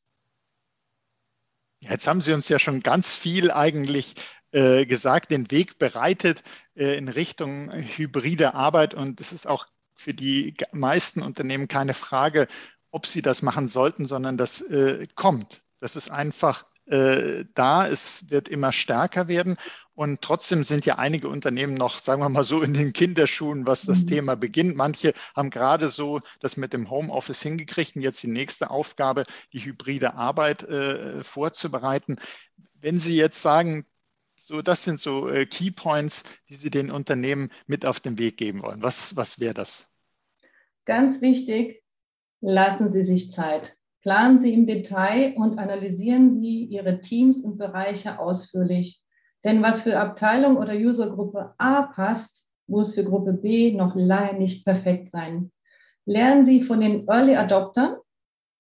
Jetzt 1.80 2.08
haben 2.08 2.22
Sie 2.22 2.34
uns 2.34 2.50
ja 2.50 2.60
schon 2.60 2.80
ganz 2.82 3.16
viel 3.16 3.52
eigentlich 3.52 4.16
äh, 4.52 4.86
gesagt, 4.86 5.32
den 5.32 5.52
Weg 5.52 5.78
bereitet 5.78 6.44
äh, 6.76 6.98
in 6.98 7.08
Richtung 7.08 7.72
hybride 7.72 8.54
Arbeit. 8.54 8.94
Und 8.94 9.22
es 9.22 9.32
ist 9.32 9.48
auch 9.48 9.68
für 9.96 10.14
die 10.14 10.54
meisten 10.72 11.22
Unternehmen 11.22 11.68
keine 11.68 11.94
Frage, 11.94 12.48
ob 12.92 13.06
sie 13.06 13.22
das 13.22 13.42
machen 13.42 13.68
sollten, 13.68 14.06
sondern 14.06 14.38
das 14.38 14.62
äh, 14.62 15.08
kommt. 15.16 15.62
Das 15.80 15.96
ist 15.96 16.10
einfach 16.10 16.66
äh, 16.88 17.46
da. 17.54 17.88
Es 17.88 18.30
wird 18.30 18.48
immer 18.48 18.72
stärker 18.72 19.28
werden. 19.28 19.58
Und 19.94 20.22
trotzdem 20.22 20.64
sind 20.64 20.86
ja 20.86 21.00
einige 21.00 21.28
Unternehmen 21.28 21.74
noch, 21.74 21.98
sagen 21.98 22.22
wir 22.22 22.30
mal 22.30 22.44
so, 22.44 22.62
in 22.62 22.76
den 22.76 22.94
Kinderschuhen, 22.94 23.66
was 23.66 23.82
das 23.82 24.04
mhm. 24.04 24.08
Thema 24.08 24.36
beginnt. 24.36 24.76
Manche 24.76 25.14
haben 25.36 25.50
gerade 25.50 25.90
so 25.90 26.22
das 26.40 26.56
mit 26.56 26.72
dem 26.72 26.92
Homeoffice 26.92 27.42
hingekriegt 27.42 27.96
und 27.96 28.04
jetzt 28.04 28.22
die 28.22 28.28
nächste 28.28 28.70
Aufgabe, 28.70 29.26
die 29.54 29.66
hybride 29.66 30.14
Arbeit 30.14 30.62
äh, 30.64 31.24
vorzubereiten. 31.24 32.18
Wenn 32.76 33.00
Sie 33.00 33.16
jetzt 33.16 33.42
sagen, 33.42 33.88
so, 34.36 34.62
das 34.62 34.84
sind 34.84 35.02
so 35.02 35.30
äh, 35.30 35.48
Key 35.48 35.72
Points, 35.72 36.24
die 36.48 36.56
Sie 36.56 36.70
den 36.70 36.92
Unternehmen 36.92 37.52
mit 37.66 37.84
auf 37.84 38.00
den 38.00 38.20
Weg 38.20 38.38
geben 38.38 38.62
wollen. 38.62 38.84
Was, 38.84 39.16
was 39.16 39.40
wäre 39.40 39.56
das? 39.56 39.88
Ganz 40.86 41.22
wichtig, 41.22 41.84
lassen 42.40 42.90
Sie 42.90 43.04
sich 43.04 43.32
Zeit. 43.32 43.76
Planen 44.02 44.40
Sie 44.40 44.54
im 44.54 44.68
Detail 44.68 45.34
und 45.36 45.58
analysieren 45.60 46.32
Sie 46.32 46.66
Ihre 46.66 47.02
Teams 47.02 47.42
und 47.42 47.58
Bereiche 47.58 48.20
ausführlich. 48.20 49.02
Denn 49.44 49.62
was 49.62 49.82
für 49.82 50.00
Abteilung 50.00 50.58
oder 50.58 50.74
Usergruppe 50.74 51.54
A 51.58 51.84
passt, 51.84 52.48
muss 52.68 52.96
für 52.96 53.04
Gruppe 53.04 53.34
B 53.34 53.72
noch 53.72 53.96
lange 53.96 54.38
nicht 54.38 54.66
perfekt 54.66 55.10
sein. 55.10 55.52
Lernen 56.06 56.46
Sie 56.46 56.62
von 56.62 56.82
den 56.82 57.08
Early 57.08 57.36
Adoptern 57.36 57.98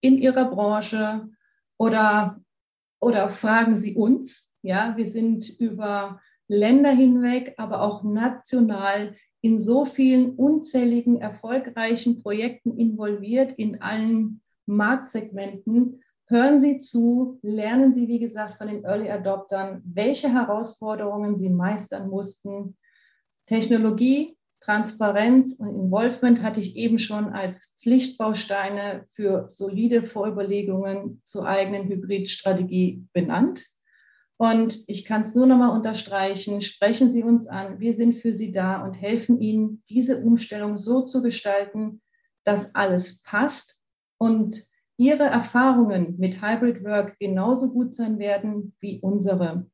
in 0.01 0.17
Ihrer 0.17 0.49
Branche 0.49 1.29
oder, 1.77 2.41
oder 2.99 3.29
fragen 3.29 3.75
Sie 3.75 3.95
uns. 3.95 4.53
Ja, 4.61 4.97
wir 4.97 5.05
sind 5.05 5.49
über 5.59 6.19
Länder 6.47 6.91
hinweg, 6.91 7.53
aber 7.57 7.81
auch 7.81 8.03
national 8.03 9.15
in 9.41 9.59
so 9.59 9.85
vielen 9.85 10.35
unzähligen 10.35 11.21
erfolgreichen 11.21 12.21
Projekten 12.21 12.77
involviert 12.77 13.53
in 13.53 13.81
allen 13.81 14.41
Marktsegmenten, 14.67 16.01
Hören 16.29 16.59
Sie 16.59 16.79
zu, 16.79 17.39
lernen 17.41 17.93
Sie, 17.93 18.09
wie 18.09 18.19
gesagt, 18.19 18.57
von 18.57 18.67
den 18.67 18.83
Early 18.83 19.09
Adoptern, 19.09 19.81
welche 19.85 20.27
Herausforderungen 20.27 21.37
Sie 21.37 21.49
meistern 21.49 22.09
mussten. 22.09 22.75
Technologie, 23.45 24.37
Transparenz 24.59 25.53
und 25.53 25.69
Involvement 25.69 26.41
hatte 26.41 26.59
ich 26.59 26.75
eben 26.75 26.99
schon 26.99 27.29
als 27.29 27.77
Pflichtbausteine 27.79 29.03
für 29.05 29.47
solide 29.47 30.03
Vorüberlegungen 30.03 31.21
zur 31.23 31.47
eigenen 31.47 31.87
Hybridstrategie 31.87 33.05
benannt. 33.13 33.65
Und 34.35 34.83
ich 34.87 35.05
kann 35.05 35.21
es 35.21 35.33
nur 35.33 35.47
nochmal 35.47 35.77
unterstreichen, 35.77 36.59
sprechen 36.59 37.09
Sie 37.09 37.23
uns 37.23 37.47
an, 37.47 37.79
wir 37.79 37.93
sind 37.93 38.15
für 38.15 38.33
Sie 38.33 38.51
da 38.51 38.83
und 38.83 38.95
helfen 38.95 39.39
Ihnen, 39.39 39.81
diese 39.87 40.21
Umstellung 40.21 40.77
so 40.77 41.05
zu 41.05 41.21
gestalten, 41.23 42.01
dass 42.43 42.75
alles 42.75 43.21
passt 43.21 43.76
und 44.17 44.63
Ihre 44.97 45.25
Erfahrungen 45.25 46.15
mit 46.17 46.41
Hybrid 46.41 46.83
Work 46.83 47.19
genauso 47.19 47.71
gut 47.71 47.93
sein 47.93 48.17
werden 48.17 48.75
wie 48.79 48.99
unsere. 48.99 49.67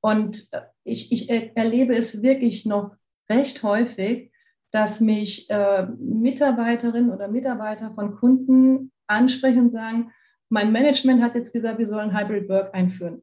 Und 0.00 0.46
äh, 0.52 0.62
ich, 0.84 1.12
ich 1.12 1.28
erlebe 1.28 1.94
es 1.94 2.22
wirklich 2.22 2.66
noch 2.66 2.96
recht 3.28 3.62
häufig, 3.62 4.32
dass 4.70 5.00
mich 5.00 5.50
äh, 5.50 5.86
Mitarbeiterinnen 5.98 7.10
oder 7.10 7.28
Mitarbeiter 7.28 7.90
von 7.92 8.14
Kunden 8.14 8.92
ansprechen 9.08 9.64
und 9.64 9.72
sagen, 9.72 10.12
mein 10.48 10.72
Management 10.72 11.22
hat 11.22 11.34
jetzt 11.34 11.52
gesagt, 11.52 11.78
wir 11.78 11.86
sollen 11.86 12.16
Hybrid 12.16 12.48
Work 12.48 12.74
einführen. 12.74 13.22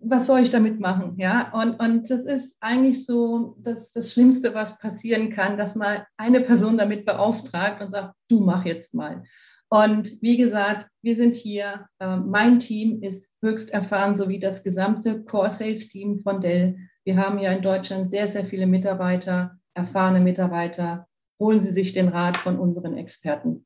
Was 0.00 0.26
soll 0.26 0.40
ich 0.40 0.50
damit 0.50 0.78
machen? 0.78 1.14
Ja, 1.18 1.50
und, 1.52 1.80
und 1.80 2.08
das 2.08 2.24
ist 2.24 2.56
eigentlich 2.60 3.04
so 3.04 3.56
das, 3.58 3.92
das 3.92 4.12
Schlimmste, 4.12 4.54
was 4.54 4.78
passieren 4.78 5.30
kann, 5.30 5.56
dass 5.58 5.74
mal 5.74 6.06
eine 6.16 6.40
Person 6.40 6.78
damit 6.78 7.04
beauftragt 7.04 7.82
und 7.82 7.90
sagt, 7.90 8.14
du 8.28 8.40
mach 8.40 8.64
jetzt 8.64 8.94
mal. 8.94 9.24
Und 9.72 10.20
wie 10.20 10.36
gesagt, 10.36 10.86
wir 11.00 11.16
sind 11.16 11.34
hier. 11.34 11.86
Äh, 11.98 12.18
mein 12.18 12.60
Team 12.60 13.02
ist 13.02 13.32
höchst 13.40 13.72
erfahren, 13.72 14.14
sowie 14.14 14.38
das 14.38 14.62
gesamte 14.62 15.24
Core 15.24 15.50
Sales 15.50 15.88
Team 15.88 16.18
von 16.18 16.42
Dell. 16.42 16.76
Wir 17.04 17.16
haben 17.16 17.38
ja 17.38 17.52
in 17.52 17.62
Deutschland 17.62 18.10
sehr, 18.10 18.26
sehr 18.26 18.44
viele 18.44 18.66
Mitarbeiter, 18.66 19.58
erfahrene 19.72 20.20
Mitarbeiter. 20.20 21.08
Holen 21.40 21.60
Sie 21.60 21.70
sich 21.70 21.94
den 21.94 22.08
Rat 22.08 22.36
von 22.36 22.58
unseren 22.58 22.98
Experten. 22.98 23.64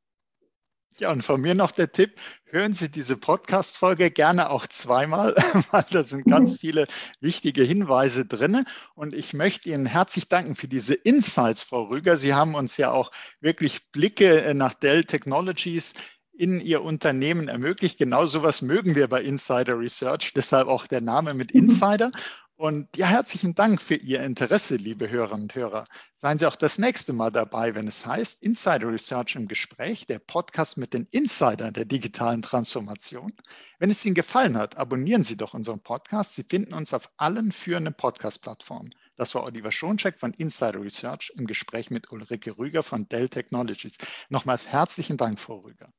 Ja, 0.99 1.13
und 1.13 1.23
von 1.23 1.43
mir 1.43 1.55
noch 1.55 1.73
der 1.73 1.93
Tipp, 1.93 2.19
hören 2.47 2.73
Sie 2.73 2.89
diese 2.89 3.19
Podcast-Folge 3.19 4.11
gerne 4.11 4.49
auch 4.49 4.67
zweimal, 4.67 5.35
weil 5.71 5.85
da 5.91 6.03
sind 6.03 6.25
ganz 6.25 6.57
viele 6.57 6.87
wichtige 7.21 7.63
Hinweise 7.63 8.25
drin. 8.25 8.65
Und 8.95 9.13
ich 9.13 9.35
möchte 9.35 9.69
Ihnen 9.69 9.85
herzlich 9.85 10.31
danken 10.31 10.57
für 10.57 10.69
diese 10.69 10.95
Insights, 10.95 11.63
Frau 11.65 11.85
Rüger. 11.85 12.17
Sie 12.17 12.33
haben 12.33 12.55
uns 12.55 12.79
ja 12.79 12.93
auch 12.93 13.11
wirklich 13.41 13.91
Blicke 13.93 14.43
äh, 14.43 14.55
nach 14.55 14.73
Dell 14.73 15.05
Technologies 15.05 15.93
in 16.33 16.61
Ihr 16.61 16.83
Unternehmen 16.83 17.49
ermöglicht. 17.49 17.99
Genau 17.99 18.25
sowas 18.25 18.63
mögen 18.63 18.95
wir 18.95 19.09
bei 19.09 19.23
Insider 19.23 19.79
Research, 19.79 20.33
deshalb 20.35 20.67
auch 20.69 20.87
der 20.87 21.03
Name 21.03 21.35
mit 21.35 21.53
Insider. 21.53 22.11
Und 22.59 22.97
ja, 22.97 23.07
herzlichen 23.07 23.55
Dank 23.55 23.83
für 23.83 23.97
Ihr 23.97 24.23
Interesse, 24.23 24.77
liebe 24.77 25.11
Hörerinnen 25.11 25.43
und 25.43 25.55
Hörer. 25.55 25.85
Seien 26.15 26.39
Sie 26.39 26.47
auch 26.47 26.57
das 26.57 26.79
nächste 26.79 27.13
Mal 27.13 27.31
dabei, 27.31 27.75
wenn 27.75 27.87
es 27.87 28.07
heißt 28.07 28.43
Insider 28.43 28.91
Research 28.91 29.37
im 29.37 29.47
Gespräch, 29.47 30.07
der 30.07 30.21
Podcast 30.21 30.79
mit 30.79 30.95
den 30.95 31.07
Insidern 31.11 31.75
der 31.75 31.85
digitalen 31.85 32.41
Transformation. 32.41 33.35
Wenn 33.79 33.91
es 33.91 34.03
Ihnen 34.07 34.15
gefallen 34.15 34.57
hat, 34.57 34.79
abonnieren 34.79 35.23
Sie 35.23 35.37
doch 35.37 35.53
unseren 35.53 35.81
Podcast. 35.81 36.35
Sie 36.35 36.45
finden 36.45 36.73
uns 36.73 36.95
auf 36.95 37.11
allen 37.19 37.53
führenden 37.53 37.93
Podcast-Plattformen. 37.93 38.95
Das 39.17 39.35
war 39.35 39.45
Oliver 39.45 39.71
Schoncheck 39.71 40.19
von 40.19 40.33
Insider 40.33 40.81
Research 40.81 41.35
im 41.37 41.47
Gespräch 41.47 41.91
mit 41.91 42.11
Ulrike 42.11 42.57
Rüger 42.57 42.83
von 42.83 43.07
Dell 43.07 43.29
Technologies. 43.29 43.99
Nochmals 44.31 44.67
herzlichen 44.67 45.19
Dank, 45.19 45.39
Frau 45.39 45.59
Rüger. 45.59 45.93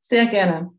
Sehr 0.00 0.26
gerne. 0.26 0.76